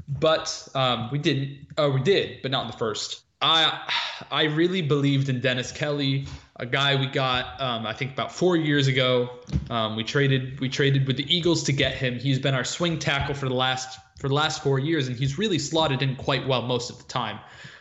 [0.08, 1.66] but um, we didn't.
[1.76, 3.22] Oh, we did, but not in the first.
[3.44, 3.92] I
[4.30, 6.26] I really believed in Dennis Kelly,
[6.56, 9.30] a guy we got um, I think about four years ago.
[9.68, 12.18] Um, we traded we traded with the Eagles to get him.
[12.18, 15.36] He's been our swing tackle for the last for the last four years, and he's
[15.36, 17.38] really slotted in quite well most of the time.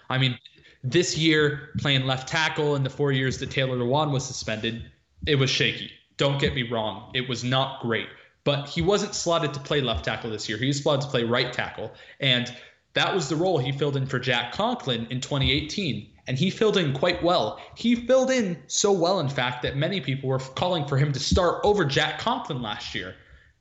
[0.09, 0.37] I mean,
[0.83, 4.91] this year playing left tackle in the four years that Taylor Lewan was suspended,
[5.25, 5.91] it was shaky.
[6.17, 8.07] Don't get me wrong, it was not great.
[8.43, 10.57] But he wasn't slotted to play left tackle this year.
[10.57, 11.93] He was slotted to play right tackle.
[12.19, 12.53] And
[12.93, 16.09] that was the role he filled in for Jack Conklin in 2018.
[16.25, 17.59] And he filled in quite well.
[17.75, 21.19] He filled in so well, in fact, that many people were calling for him to
[21.19, 23.15] start over Jack Conklin last year.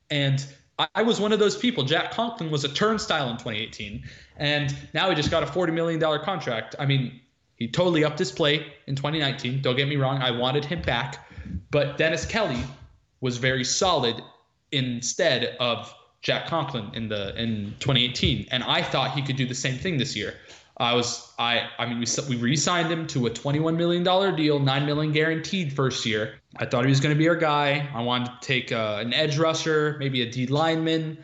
[0.09, 0.45] And
[0.95, 1.83] I was one of those people.
[1.83, 4.03] Jack Conklin was a turnstile in 2018,
[4.37, 6.75] and now he just got a $40 million contract.
[6.79, 7.19] I mean,
[7.57, 9.61] he totally upped his play in 2019.
[9.61, 11.27] Don't get me wrong, I wanted him back.
[11.69, 12.63] But Dennis Kelly
[13.21, 14.21] was very solid
[14.71, 15.93] instead of
[16.23, 19.97] Jack Conklin in the in 2018, and I thought he could do the same thing
[19.97, 20.33] this year.
[20.77, 24.57] I was I I mean we we re-signed him to a 21 million dollar deal,
[24.59, 26.35] nine million guaranteed first year.
[26.57, 27.87] I thought he was going to be our guy.
[27.93, 31.17] I wanted to take uh, an edge rusher, maybe a D lineman.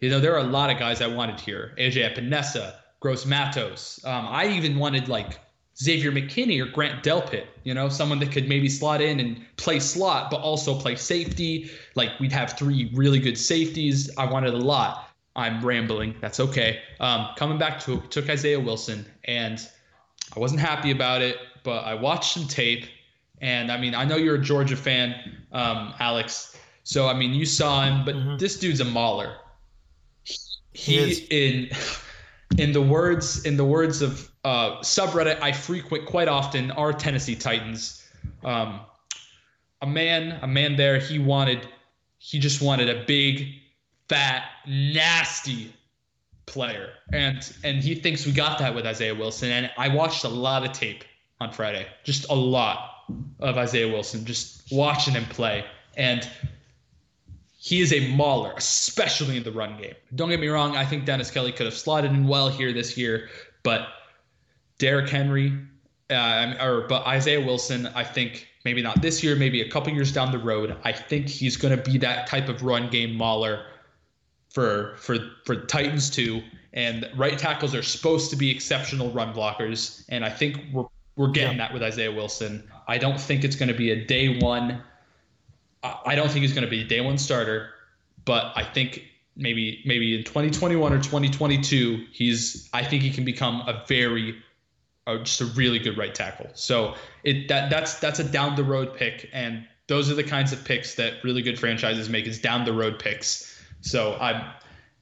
[0.00, 1.74] You know, there are a lot of guys I wanted here.
[1.76, 4.00] AJ Epenesa, Gross Matos.
[4.04, 5.38] Um, I even wanted like
[5.76, 9.80] Xavier McKinney or Grant Delpit, you know, someone that could maybe slot in and play
[9.80, 11.70] slot, but also play safety.
[11.94, 14.10] Like we'd have three really good safeties.
[14.16, 15.10] I wanted a lot.
[15.36, 16.14] I'm rambling.
[16.20, 16.80] That's okay.
[17.00, 19.58] Um, coming back to took Isaiah Wilson, and
[20.36, 22.86] I wasn't happy about it, but I watched some tape.
[23.40, 25.16] And I mean, I know you're a Georgia fan,
[25.50, 26.56] um, Alex.
[26.84, 28.36] So I mean, you saw him, but mm-hmm.
[28.36, 29.38] this dude's a mauler.
[30.22, 30.36] He,
[30.72, 31.70] he, he in
[32.58, 37.34] in the words in the words of uh, subreddit I frequent quite often are Tennessee
[37.34, 38.06] Titans.
[38.44, 38.80] Um,
[39.80, 41.66] a man, a man there, he wanted,
[42.18, 43.48] he just wanted a big,
[44.08, 45.74] fat, nasty
[46.46, 49.50] player, and and he thinks we got that with Isaiah Wilson.
[49.50, 51.04] And I watched a lot of tape
[51.40, 52.90] on Friday, just a lot
[53.40, 55.64] of Isaiah Wilson, just watching him play,
[55.96, 56.28] and
[57.56, 59.94] he is a mauler, especially in the run game.
[60.14, 62.96] Don't get me wrong, I think Dennis Kelly could have slotted in well here this
[62.98, 63.30] year,
[63.62, 63.88] but
[64.84, 65.50] Derrick Henry,
[66.10, 70.12] uh, or but Isaiah Wilson, I think maybe not this year, maybe a couple years
[70.12, 70.76] down the road.
[70.84, 73.64] I think he's going to be that type of run game mauler
[74.50, 75.16] for for
[75.46, 76.42] for Titans too.
[76.74, 80.84] And right tackles are supposed to be exceptional run blockers, and I think we're
[81.16, 81.68] we're getting yeah.
[81.68, 82.68] that with Isaiah Wilson.
[82.86, 84.82] I don't think it's going to be a day one
[85.82, 87.70] I don't think he's going to be a day one starter,
[88.24, 89.04] but I think
[89.36, 94.42] maybe maybe in 2021 or 2022, he's I think he can become a very
[95.06, 96.48] uh, just a really good right tackle.
[96.54, 100.52] So it that that's that's a down the road pick, and those are the kinds
[100.52, 103.62] of picks that really good franchises make is down the road picks.
[103.80, 104.44] So I'm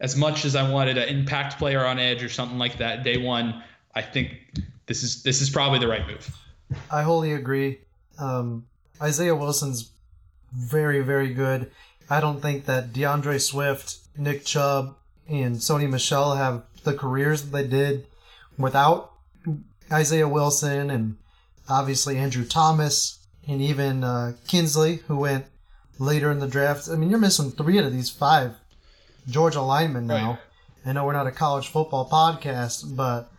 [0.00, 3.18] as much as I wanted an impact player on edge or something like that day
[3.18, 3.62] one,
[3.94, 6.36] I think this is this is probably the right move.
[6.90, 7.78] I wholly agree.
[8.18, 8.66] Um,
[9.00, 9.90] Isaiah Wilson's
[10.52, 11.70] very, very good.
[12.10, 14.96] I don't think that D'Andre Swift, Nick Chubb,
[15.28, 18.06] and Sony Michel have the careers that they did
[18.58, 19.11] without
[19.92, 21.16] Isaiah Wilson and
[21.68, 25.46] obviously Andrew Thomas and even uh, Kindley, who went
[25.98, 26.88] later in the draft.
[26.90, 28.54] I mean, you're missing three out of these five
[29.28, 30.30] Georgia linemen now.
[30.30, 30.38] Right.
[30.86, 33.30] I know we're not a college football podcast, but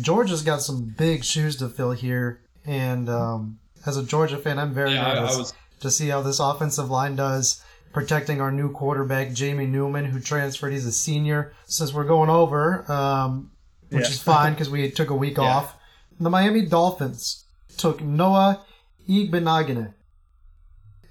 [0.00, 2.40] Georgia's got some big shoes to fill here.
[2.64, 5.36] And um, as a Georgia fan, I'm very yeah, nervous.
[5.36, 10.20] Was to see how this offensive line does protecting our new quarterback, Jamie Newman, who
[10.20, 10.72] transferred.
[10.72, 11.52] He's a senior.
[11.66, 13.50] Since we're going over, um,
[13.90, 14.08] which yeah.
[14.08, 15.44] is fine because we took a week yeah.
[15.44, 15.74] off.
[16.20, 17.44] The Miami Dolphins
[17.76, 18.64] took Noah
[19.08, 19.94] Igbinoghene.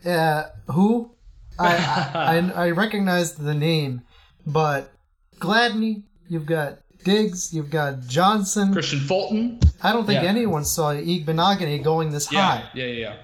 [0.05, 1.11] Uh, who?
[1.59, 1.75] I,
[2.13, 4.01] I, I recognize the name,
[4.45, 4.91] but
[5.39, 9.59] Gladney, you've got Diggs, you've got Johnson, Kristian Fulton.
[9.81, 10.29] I don't think yeah.
[10.29, 12.69] anyone saw Igbinoghene going this yeah, high.
[12.73, 13.15] Yeah, yeah, yeah.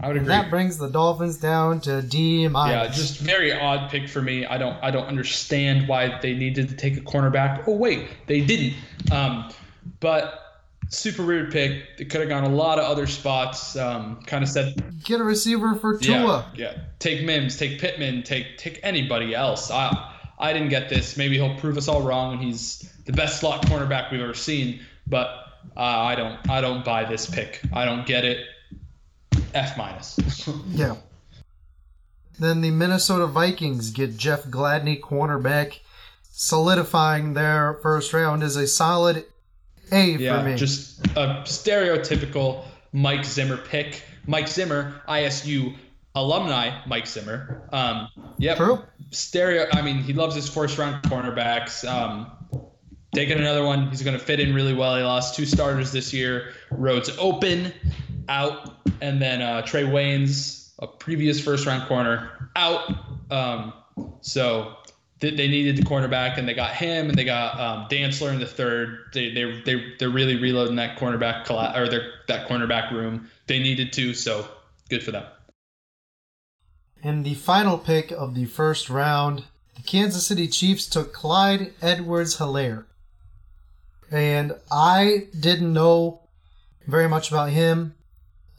[0.00, 0.28] I would agree.
[0.28, 2.74] That brings the Dolphins down to D minus.
[2.74, 4.44] Yeah, just very odd pick for me.
[4.44, 7.64] I don't I don't understand why they needed to take a cornerback.
[7.68, 8.74] Oh wait, they didn't.
[9.12, 9.50] Um,
[10.00, 10.41] but
[10.92, 11.84] super weird pick.
[11.98, 13.76] It could have gone a lot of other spots.
[13.76, 16.50] Um, kind of said get a receiver for Tua.
[16.54, 16.82] Yeah, yeah.
[16.98, 19.70] Take Mims, take Pittman, take take anybody else.
[19.70, 21.16] I I didn't get this.
[21.16, 24.80] Maybe he'll prove us all wrong, and he's the best slot cornerback we've ever seen.
[25.06, 25.28] But
[25.76, 27.60] uh, I don't I don't buy this pick.
[27.72, 28.46] I don't get it.
[29.54, 30.18] F minus.
[30.68, 30.96] yeah.
[32.38, 35.80] Then the Minnesota Vikings get Jeff Gladney, cornerback,
[36.32, 39.26] solidifying their first round as a solid
[39.90, 40.56] A yeah, me.
[40.56, 44.02] Just a stereotypical Mike Zimmer pick.
[44.26, 45.76] Mike Zimmer, ISU
[46.14, 47.62] alumni, Mike Zimmer.
[47.72, 48.08] Um,
[48.38, 48.56] yep.
[48.56, 48.82] True.
[49.10, 49.66] Stereo.
[49.72, 51.86] I mean, he loves his first round cornerbacks.
[51.88, 52.30] Um,
[53.14, 54.96] taking another one, he's going to fit in really well.
[54.96, 56.52] He lost two starters this year.
[56.70, 57.72] Rhodes open,
[58.28, 62.90] out and then uh, Trae Waynes, a previous first round corner, out.
[63.30, 63.72] Um,
[64.20, 64.76] so
[65.30, 68.46] they, needed the cornerback, and they got him, and they got um, Dantzler in the
[68.46, 68.98] third.
[69.14, 73.28] They they they they're really reloading that cornerback colla- or their that cornerback room.
[73.46, 74.46] They needed to, so
[74.88, 75.24] good for them.
[77.02, 79.44] In the final pick of the first round,
[79.76, 82.84] the Kansas City Chiefs took Clyde Edwards Helaire.
[84.10, 86.20] And I didn't know
[86.86, 87.94] very much about him,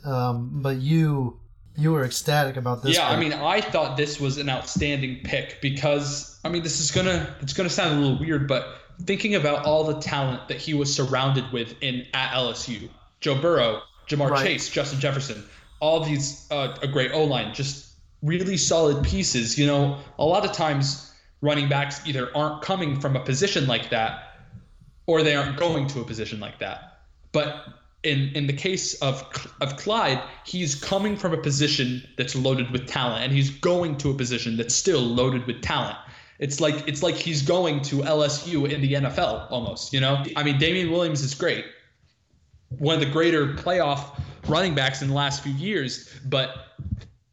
[0.03, 1.39] um, but you
[1.77, 2.95] you were ecstatic about this.
[2.95, 3.17] Yeah, pick.
[3.17, 7.35] I mean, I thought this was an outstanding pick because I mean, this is gonna
[7.41, 8.67] it's gonna sound a little weird, but
[9.01, 12.89] thinking about all the talent that he was surrounded with in at LSU,
[13.21, 14.45] Joe Burrow, Ja'Marr Right.
[14.45, 15.43] Chase, Justin Jefferson,
[15.79, 19.57] all these uh, a great O line, just really solid pieces.
[19.57, 21.11] You know, a lot of times
[21.41, 24.37] running backs either aren't coming from a position like that,
[25.07, 26.99] or they aren't going to a position like that.
[27.31, 27.65] But
[28.03, 29.23] in in the case of
[29.61, 34.11] of Clyde, he's coming from a position that's loaded with talent, and he's going to
[34.11, 35.97] a position that's still loaded with talent.
[36.39, 39.93] It's like it's like he's going to LSU in the NFL almost.
[39.93, 41.65] You know, I mean, Damien Williams is great,
[42.69, 46.75] one of the greater playoff running backs in the last few years, but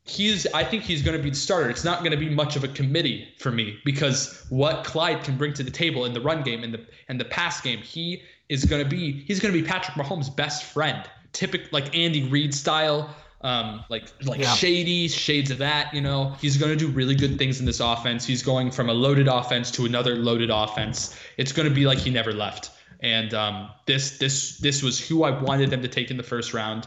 [0.04, 1.70] he's I think he's going to be the starter.
[1.70, 5.36] It's not going to be much of a committee for me because what Clyde can
[5.36, 8.22] bring to the table in the run game and the and the pass game, he
[8.50, 11.08] is going to be he's going to be Patrick Mahomes' best friend.
[11.32, 14.52] Typical like Andy Reid style, um, like like Yeah.
[14.52, 15.94] shady shades of that.
[15.94, 18.26] You know, he's going to do really good things in this offense.
[18.26, 21.16] He's going from a loaded offense to another loaded offense.
[21.38, 22.72] It's going to be like he never left.
[23.00, 26.52] And um, this this this was who I wanted them to take in the first
[26.52, 26.86] round.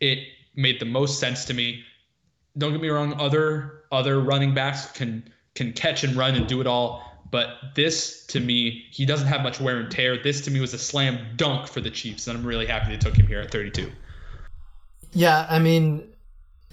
[0.00, 0.18] It
[0.56, 1.84] made the most sense to me
[2.56, 6.60] don't get me wrong other other running backs can can catch and run and do
[6.60, 7.02] it all
[7.34, 8.58] but this to me
[8.98, 11.80] he doesn't have much wear and tear this to me was a slam dunk for
[11.80, 13.90] the chiefs and i'm really happy they took him here at 32
[15.12, 15.86] Yeah, I mean,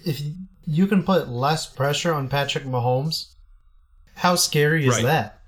[0.04, 0.20] if
[0.66, 3.16] you can put less pressure on Patrick Mahomes,
[4.14, 5.04] how scary is Right.
[5.04, 5.40] that?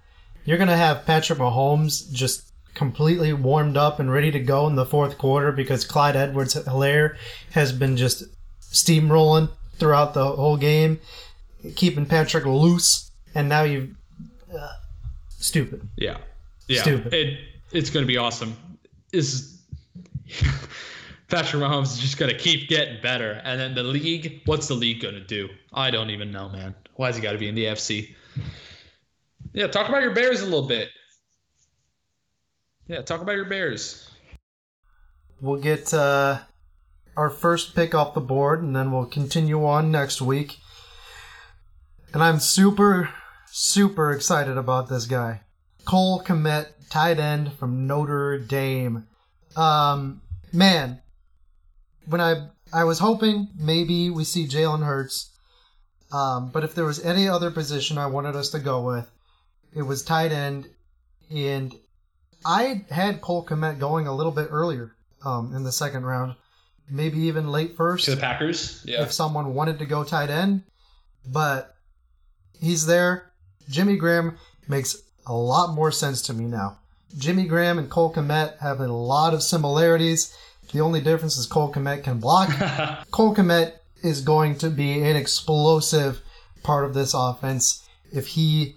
[0.45, 4.75] You're going to have Patrick Mahomes just completely warmed up and ready to go in
[4.77, 7.17] the fourth quarter because Clyde Edwards Helaire
[7.53, 8.25] has been just
[8.61, 9.49] steamrolling
[9.79, 11.01] throughout the whole game,
[11.77, 13.81] keeping Patrick loose, and now you.
[14.57, 14.69] Uh,
[15.45, 15.89] stupid.
[15.97, 16.19] yeah.
[16.67, 16.83] Yeah.
[16.83, 17.13] Stupid.
[17.13, 17.39] it
[17.73, 18.57] it's going to be awesome.
[19.13, 19.61] Is
[21.29, 23.41] Patrick Mahomes is just going to keep getting better.
[23.45, 25.49] And then the league what's the league going to do?
[25.73, 26.75] I don't even know man.
[26.95, 28.15] Why has he got to be in the AFC
[29.55, 30.89] yeah talk about your Bears a little bit.
[32.87, 34.11] Yeah talk about your Bears.
[35.41, 36.41] We'll get uh,
[37.17, 40.59] our first pick off the board, and then we'll continue on next week.
[42.13, 43.11] And I'm super,
[43.57, 45.41] super excited about this guy.
[45.85, 49.07] Cole Kmet, tight end from Notre Dame.
[49.55, 51.01] Um, man,
[52.07, 55.31] when I I was hoping maybe we see Jalen Hurts,
[56.11, 59.09] um, but if there was any other position I wanted us to go with,
[59.73, 60.67] it was tight end,
[61.31, 61.73] and
[62.45, 66.35] I had Cole Kmet going a little bit earlier um, in the second round,
[66.91, 70.65] maybe even late first to the Packers yeah if someone wanted to go tight end.
[71.25, 71.77] But
[72.61, 73.31] he's there.
[73.69, 74.39] Jimmy Graham
[74.69, 76.79] makes a lot more sense to me now.
[77.17, 80.37] Jimmy Graham and Cole Kmet have a lot of similarities.
[80.73, 82.51] The only difference is Cole Kmet can block.
[83.11, 86.21] Cole Kmet is going to be an explosive
[86.63, 88.77] part of this offense if he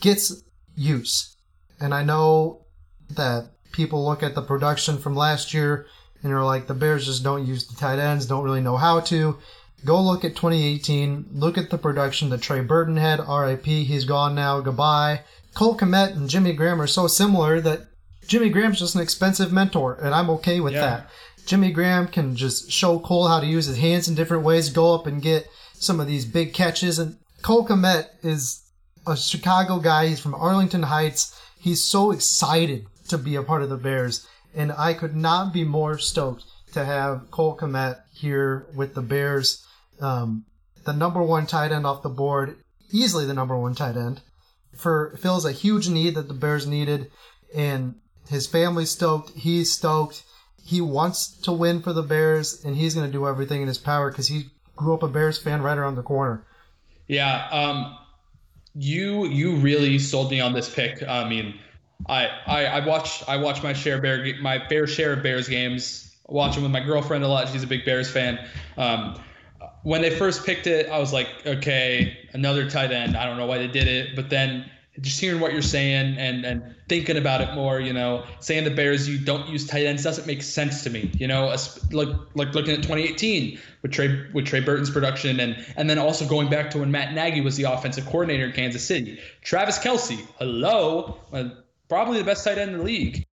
[0.00, 0.42] gets
[0.76, 1.36] use.
[1.80, 2.64] And I know
[3.10, 5.86] that people look at the production from last year
[6.22, 9.00] and are like, the Bears just don't use the tight ends, don't really know how
[9.00, 9.38] to.
[9.84, 11.26] Go look at 2018.
[11.32, 13.20] Look at the production that Trey Burton had.
[13.20, 14.60] RIP, he's gone now.
[14.60, 15.20] Goodbye.
[15.54, 17.82] Cole Kmet and Jimmy Graham are so similar that
[18.26, 20.80] Jimmy Graham's just an expensive mentor, and I'm okay with Yeah.
[20.80, 21.10] that.
[21.46, 24.94] Jimmy Graham can just show Cole how to use his hands in different ways, go
[24.94, 26.98] up and get some of these big catches.
[26.98, 28.62] And Cole Kmet is
[29.06, 30.06] a Chicago guy.
[30.06, 31.38] He's from Arlington Heights.
[31.58, 35.64] He's so excited to be a part of the Bears, and I could not be
[35.64, 39.62] more stoked to have Cole Kmet here with the Bears.
[40.00, 40.44] Um,
[40.84, 42.56] the number one tight end off the board,
[42.90, 44.20] easily the number one tight end,
[44.74, 47.10] for fills a huge need that the Bears needed,
[47.54, 47.94] and
[48.28, 49.30] his family's stoked.
[49.30, 50.22] He's stoked.
[50.64, 53.78] He wants to win for the Bears, and he's going to do everything in his
[53.78, 54.46] power because he
[54.76, 56.44] grew up a Bears fan right around the corner.
[57.06, 57.96] Yeah, um,
[58.74, 61.02] you you really sold me on this pick.
[61.02, 61.54] I mean,
[62.08, 66.16] I I, I watch I watch my share bear my fair share of Bears games.
[66.28, 67.48] I watch them with my girlfriend a lot.
[67.50, 68.38] She's a big Bears fan.
[68.78, 69.20] Um,
[69.84, 73.16] when they first picked it, I was like, okay, another tight end.
[73.16, 74.68] I don't know why they did it, but then
[75.00, 78.70] just hearing what you're saying and and thinking about it more, you know, saying the
[78.70, 81.10] Bears you don't use tight ends doesn't make sense to me.
[81.14, 81.54] You know,
[81.92, 86.26] like like looking at 2018 with Trey with Trey Burton's production and and then also
[86.26, 89.20] going back to when Matt Nagy was the offensive coordinator in Kansas City.
[89.42, 91.50] Travis Kelce, hello, uh,
[91.88, 93.26] probably the best tight end in the league.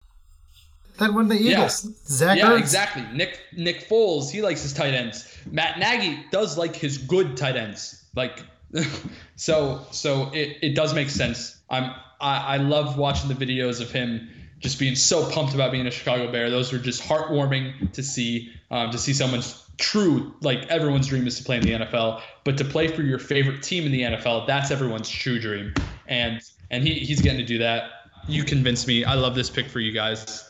[1.01, 1.93] Then when the Eagles, yeah.
[2.05, 2.59] Zach yeah, Ertz.
[2.59, 3.03] exactly.
[3.15, 5.35] Nick Nick Foles, he likes his tight ends.
[5.51, 8.05] Matt Nagy does like his good tight ends.
[8.15, 8.45] Like
[9.37, 11.57] so so it, it does make sense.
[11.71, 14.29] I'm I, I love watching the videos of him
[14.59, 16.51] just being so pumped about being a Chicago Bear.
[16.51, 18.53] Those were just heartwarming to see.
[18.71, 22.59] Um, to see someone's true like everyone's dream is to play in the NFL, but
[22.59, 25.73] to play for your favorite team in the NFL, that's everyone's true dream.
[26.07, 27.85] And and he, he's getting to do that.
[28.29, 29.03] You convinced me.
[29.03, 30.50] I love this pick for you guys.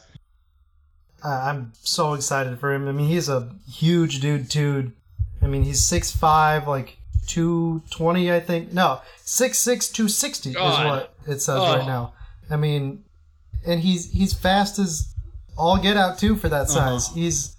[1.22, 2.88] Uh, I'm so excited for him.
[2.88, 4.92] I mean, he's a huge dude too.
[5.42, 8.72] I mean, he's six five, like 220, I think.
[8.72, 10.72] No, 6'6", 260 God.
[10.72, 11.76] is what it says oh.
[11.76, 12.12] right now.
[12.51, 13.05] I mean,
[13.64, 15.14] and he's he's fast as
[15.56, 16.98] all get out too for that uh-huh.
[16.98, 17.06] size.
[17.06, 17.14] Uh-huh.
[17.14, 17.56] He's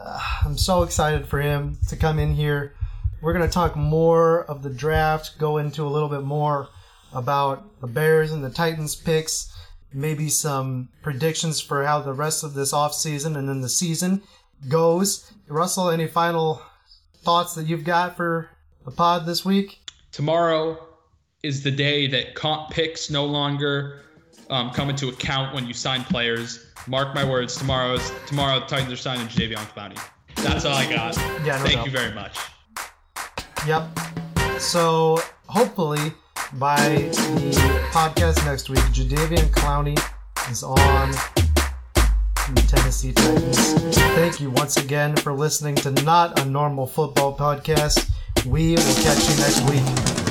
[0.00, 2.74] uh, I'm so excited for him to come in here.
[3.20, 6.68] We're gonna talk more of the draft, go into a little bit more
[7.12, 9.51] about the Bears and the Titans picks,
[9.94, 14.22] maybe some predictions for how the rest of this offseason and then the season
[14.68, 15.32] goes.
[15.48, 16.62] Russell, any final
[17.22, 18.48] thoughts that you've got for
[18.84, 19.80] the pod this week?
[20.12, 20.78] Tomorrow
[21.42, 24.00] is the day that comp picks no longer
[24.50, 26.66] um, come into account when you sign players.
[26.86, 27.56] Mark my words.
[27.56, 28.60] Tomorrow's tomorrow.
[28.60, 29.98] The Titans are signing Jadeveon Clowney.
[30.36, 31.16] That's all I got.
[31.44, 31.86] Yeah, no Thank doubt.
[31.86, 32.38] you very much.
[33.66, 34.60] Yep.
[34.60, 36.12] So hopefully
[36.54, 39.98] by the podcast next week, Jadeveon Clowney
[40.50, 41.10] is on
[42.54, 43.74] the Tennessee Titans.
[44.14, 48.10] Thank you once again for listening to Not a Normal Football Podcast.
[48.46, 50.21] We will catch you next week.